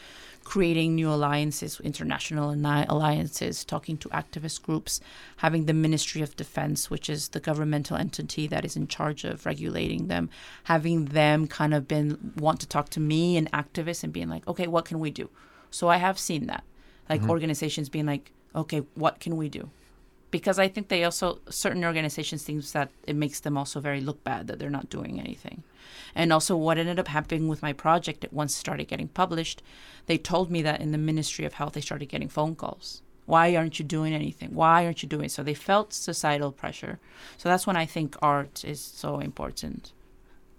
Creating 0.48 0.96
new 0.96 1.10
alliances, 1.10 1.78
international 1.82 2.56
alliances, 2.88 3.66
talking 3.66 3.98
to 3.98 4.08
activist 4.10 4.62
groups, 4.62 5.02
having 5.38 5.66
the 5.66 5.74
Ministry 5.74 6.22
of 6.22 6.38
Defense, 6.38 6.90
which 6.90 7.10
is 7.10 7.28
the 7.30 7.42
governmental 7.42 7.98
entity 7.98 8.48
that 8.48 8.64
is 8.64 8.78
in 8.78 8.88
charge 8.88 9.26
of 9.26 9.46
regulating 9.46 10.08
them, 10.08 10.30
having 10.64 11.06
them 11.20 11.48
kind 11.48 11.74
of 11.74 11.86
been 11.86 12.32
want 12.38 12.62
to 12.62 12.68
talk 12.68 12.88
to 12.92 13.02
me 13.02 13.36
and 13.36 13.52
activists 13.52 14.06
and 14.06 14.14
being 14.14 14.30
like, 14.30 14.48
okay, 14.48 14.68
what 14.68 14.86
can 14.86 15.02
we 15.02 15.12
do? 15.12 15.30
So 15.70 15.90
I 15.90 15.98
have 15.98 16.18
seen 16.18 16.48
that, 16.48 16.64
like 17.10 17.20
mm-hmm. 17.20 17.30
organizations 17.30 17.90
being 17.90 18.06
like, 18.06 18.32
okay, 18.56 18.84
what 18.96 19.20
can 19.20 19.36
we 19.36 19.50
do? 19.50 19.70
Because 20.32 20.60
I 20.60 20.68
think 20.68 20.88
they 20.88 21.04
also 21.04 21.40
certain 21.50 21.86
organizations 21.86 22.44
think 22.44 22.64
that 22.72 22.90
it 23.04 23.16
makes 23.16 23.40
them 23.40 23.58
also 23.58 23.80
very 23.80 24.02
look 24.02 24.24
bad 24.24 24.48
that 24.48 24.60
they're 24.60 24.70
not 24.70 24.90
doing 24.90 25.20
anything. 25.20 25.64
And 26.16 26.34
also 26.34 26.56
what 26.56 26.78
ended 26.78 27.00
up 27.00 27.08
happening 27.08 27.48
with 27.48 27.62
my 27.62 27.74
project 27.74 28.24
it 28.24 28.34
once 28.34 28.56
started 28.56 28.88
getting 28.88 29.08
published, 29.08 29.62
they 30.08 30.18
told 30.18 30.52
me 30.52 30.62
that 30.64 30.82
in 30.82 30.92
the 30.92 30.98
Ministry 30.98 31.46
of 31.46 31.54
Health 31.54 31.74
they 31.74 31.82
started 31.82 32.10
getting 32.10 32.30
phone 32.30 32.56
calls. 32.56 33.02
Why 33.26 33.56
aren't 33.56 33.78
you 33.78 33.86
doing 33.86 34.14
anything? 34.14 34.54
Why 34.54 34.86
aren't 34.86 35.04
you 35.04 35.10
doing 35.10 35.30
so? 35.30 35.44
They 35.44 35.54
felt 35.54 35.94
societal 35.94 36.52
pressure. 36.52 37.00
So 37.38 37.50
that's 37.50 37.68
when 37.68 37.76
I 37.76 37.86
think 37.86 38.16
art 38.22 38.64
is 38.64 38.80
so 38.80 39.20
important. 39.20 39.92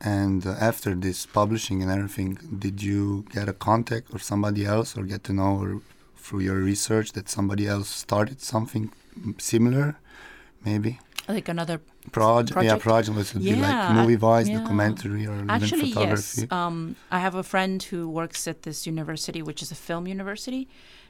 And 0.01 0.47
uh, 0.47 0.51
after 0.61 0.95
this 0.95 1.27
publishing 1.27 1.83
and 1.83 1.91
everything, 1.91 2.39
did 2.59 2.83
you 2.83 3.25
get 3.33 3.49
a 3.49 3.53
contact 3.53 4.15
or 4.15 4.19
somebody 4.19 4.65
else 4.65 4.97
or 4.97 5.03
get 5.05 5.25
to 5.25 5.33
know 5.33 5.59
or 5.61 5.81
through 6.17 6.41
your 6.41 6.57
research 6.57 7.13
that 7.13 7.29
somebody 7.29 7.67
else 7.67 7.89
started 7.89 8.41
something 8.41 8.93
similar, 9.39 9.99
maybe. 10.65 10.99
Like 11.29 11.49
another 11.49 11.81
project, 12.11 12.55
project? 12.55 12.65
yeah, 12.65 12.83
project 12.83 13.17
which 13.17 13.35
would 13.35 13.43
yeah, 13.43 13.55
be 13.55 13.61
like 13.61 13.93
movie 13.93 14.17
wise, 14.17 14.49
yeah. 14.49 14.61
documentary, 14.61 15.27
or 15.27 15.45
Actually, 15.49 15.89
even 15.89 15.93
photography. 15.93 16.41
yes. 16.43 16.53
Um, 16.53 16.97
I 17.11 17.19
have 17.19 17.35
a 17.35 17.43
friend 17.43 17.83
who 17.83 18.09
works 18.09 18.49
at 18.49 18.63
this 18.63 18.87
university, 18.87 19.43
which 19.43 19.61
is 19.61 19.71
a 19.71 19.75
film 19.75 20.07
university, 20.07 20.69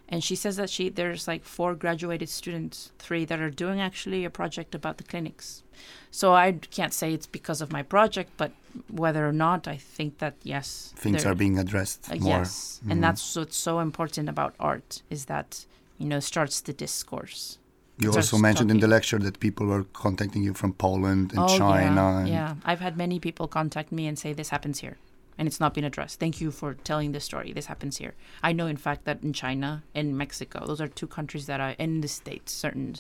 and 0.09 0.25
she 0.25 0.35
says 0.35 0.57
that 0.57 0.71
she 0.71 0.89
there's 0.89 1.29
like 1.29 1.45
four 1.45 1.75
graduated 1.75 2.29
students, 2.29 2.91
three 2.99 3.25
that 3.27 3.41
are 3.41 3.51
doing 3.51 3.81
actually 3.81 4.25
a 4.25 4.31
project 4.31 4.75
about 4.75 4.99
the 4.99 5.05
clinics. 5.05 5.63
So 6.11 6.35
I 6.35 6.53
can't 6.53 6.95
say 6.95 7.13
it's 7.13 7.27
because 7.27 7.61
of 7.61 7.71
my 7.71 7.83
project, 7.83 8.31
but 8.37 8.53
whether 8.91 9.29
or 9.29 9.33
not, 9.33 9.69
I 9.69 9.77
think 9.77 10.19
that 10.19 10.35
yes, 10.43 10.95
things 10.97 11.25
are 11.27 11.35
being 11.35 11.59
addressed 11.59 12.11
uh, 12.11 12.17
more. 12.17 12.39
Yes, 12.39 12.81
mm-hmm. 12.81 12.93
and 12.93 13.05
that's 13.05 13.37
what's 13.37 13.57
so 13.57 13.81
important 13.81 14.29
about 14.29 14.55
art 14.59 15.03
is 15.11 15.27
that 15.27 15.67
you 15.99 16.07
know 16.07 16.21
starts 16.21 16.61
the 16.61 16.73
discourse. 16.73 17.59
You 17.99 18.13
also 18.13 18.39
mentioned 18.39 18.69
talking. 18.69 18.77
in 18.77 18.81
the 18.81 18.87
lecture 18.87 19.19
that 19.19 19.41
people 19.41 19.67
were 19.67 19.85
contacting 19.93 20.43
you 20.45 20.55
from 20.55 20.73
Poland 20.73 21.33
and 21.33 21.41
oh, 21.41 21.59
China. 21.59 22.25
Yeah, 22.25 22.33
yeah, 22.33 22.55
I've 22.65 22.81
had 22.81 22.97
many 22.97 23.19
people 23.19 23.49
contact 23.49 23.91
me 23.91 24.07
and 24.07 24.17
say 24.19 24.33
this 24.33 24.51
happens 24.51 24.79
here, 24.81 24.99
and 25.37 25.49
it's 25.49 25.59
not 25.59 25.75
been 25.75 25.85
addressed. 25.85 26.21
Thank 26.21 26.41
you 26.41 26.53
for 26.53 26.75
telling 26.75 27.11
this 27.13 27.25
story. 27.25 27.53
This 27.53 27.67
happens 27.67 27.97
here. 27.99 28.15
I 28.43 28.53
know, 28.53 28.69
in 28.69 28.77
fact, 28.77 29.05
that 29.05 29.23
in 29.23 29.33
China 29.33 29.83
and 29.95 30.17
Mexico, 30.17 30.65
those 30.65 30.81
are 30.81 30.87
two 30.87 31.09
countries 31.09 31.47
that 31.47 31.61
are 31.61 31.75
in 31.79 32.01
the 32.01 32.09
states, 32.09 32.53
certain 32.53 32.97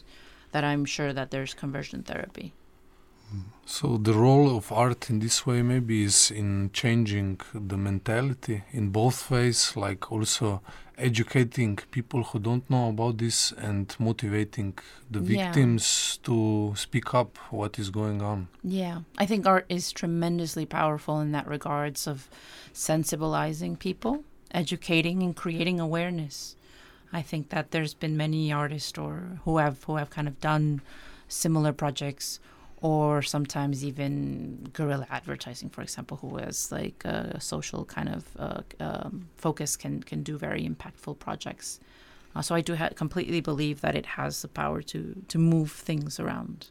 that 0.52 0.64
I'm 0.64 0.84
sure 0.84 1.12
that 1.12 1.30
there's 1.30 1.54
conversion 1.54 2.02
therapy. 2.02 2.52
So 3.66 3.98
the 3.98 4.14
role 4.14 4.56
of 4.56 4.72
art 4.72 5.10
in 5.10 5.18
this 5.18 5.46
way 5.46 5.60
maybe 5.60 6.02
is 6.02 6.30
in 6.30 6.70
changing 6.72 7.40
the 7.52 7.76
mentality 7.76 8.64
in 8.72 8.88
both 8.88 9.30
ways, 9.30 9.76
like 9.76 10.10
also 10.10 10.62
educating 10.96 11.76
people 11.90 12.22
who 12.24 12.38
don't 12.38 12.68
know 12.70 12.88
about 12.88 13.18
this 13.18 13.52
and 13.52 13.94
motivating 13.98 14.76
the 15.10 15.20
victims 15.20 16.18
yeah. 16.18 16.26
to 16.26 16.72
speak 16.76 17.14
up 17.14 17.36
what 17.50 17.78
is 17.78 17.90
going 17.90 18.20
on. 18.22 18.48
Yeah, 18.64 19.00
I 19.16 19.26
think 19.26 19.46
art 19.46 19.66
is 19.68 19.92
tremendously 19.92 20.66
powerful 20.66 21.20
in 21.20 21.32
that 21.32 21.46
regards 21.46 22.06
of 22.06 22.28
sensibilizing 22.72 23.78
people, 23.78 24.24
educating 24.50 25.22
and 25.22 25.36
creating 25.36 25.78
awareness. 25.78 26.56
I 27.12 27.22
think 27.22 27.50
that 27.50 27.70
there's 27.70 27.94
been 27.94 28.16
many 28.16 28.50
artists 28.50 28.98
or 28.98 29.40
who 29.44 29.58
have 29.58 29.84
who 29.84 29.96
have 29.96 30.10
kind 30.10 30.26
of 30.26 30.40
done 30.40 30.80
similar 31.28 31.72
projects 31.72 32.40
or 32.80 33.22
sometimes 33.22 33.84
even 33.84 34.68
guerrilla 34.72 35.06
advertising, 35.10 35.68
for 35.68 35.82
example, 35.82 36.16
who 36.18 36.36
has 36.36 36.70
like 36.70 37.04
a 37.04 37.40
social 37.40 37.84
kind 37.84 38.08
of 38.08 38.24
uh, 38.38 38.62
um, 38.80 39.28
focus 39.36 39.76
can 39.76 40.02
can 40.02 40.22
do 40.22 40.38
very 40.38 40.68
impactful 40.68 41.18
projects. 41.18 41.80
Uh, 42.36 42.42
so 42.42 42.54
I 42.54 42.60
do 42.60 42.76
ha- 42.76 42.90
completely 42.94 43.40
believe 43.40 43.80
that 43.80 43.94
it 43.96 44.06
has 44.06 44.42
the 44.42 44.48
power 44.48 44.82
to 44.82 45.22
to 45.28 45.38
move 45.38 45.72
things 45.72 46.20
around. 46.20 46.70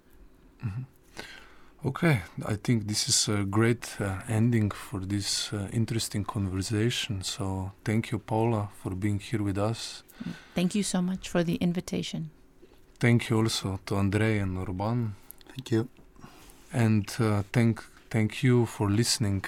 Mm-hmm. 0.65 0.83
Okay, 1.85 2.21
I 2.45 2.55
think 2.55 2.87
this 2.87 3.07
is 3.07 3.29
a 3.29 3.43
great 3.43 4.01
uh, 4.01 4.21
ending 4.27 4.71
for 4.71 4.99
this 4.99 5.53
uh, 5.53 5.67
interesting 5.71 6.25
conversation. 6.25 7.21
So 7.21 7.71
thank 7.85 8.11
you, 8.11 8.17
Paola, 8.17 8.69
for 8.81 8.95
being 8.95 9.19
here 9.19 9.43
with 9.43 9.59
us. 9.59 10.03
Thank 10.55 10.73
you 10.73 10.81
so 10.81 11.01
much 11.01 11.29
for 11.29 11.43
the 11.43 11.55
invitation. 11.55 12.31
Thank 12.99 13.29
you 13.29 13.37
also 13.37 13.79
to 13.85 13.97
Andrei 13.97 14.39
and 14.39 14.57
Urban. 14.57 15.15
Thank 15.57 15.71
you. 15.71 15.89
And 16.71 17.09
uh, 17.19 17.41
thank 17.51 17.83
thank 18.11 18.43
you 18.43 18.65
for 18.67 18.89
listening. 18.89 19.43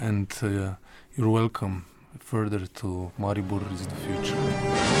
And 0.00 0.32
uh, 0.42 0.74
you're 1.16 1.28
welcome 1.28 1.84
further 2.18 2.66
to 2.66 3.12
Maribor 3.18 3.62
is 3.72 3.86
the 3.86 3.96
future 3.96 4.99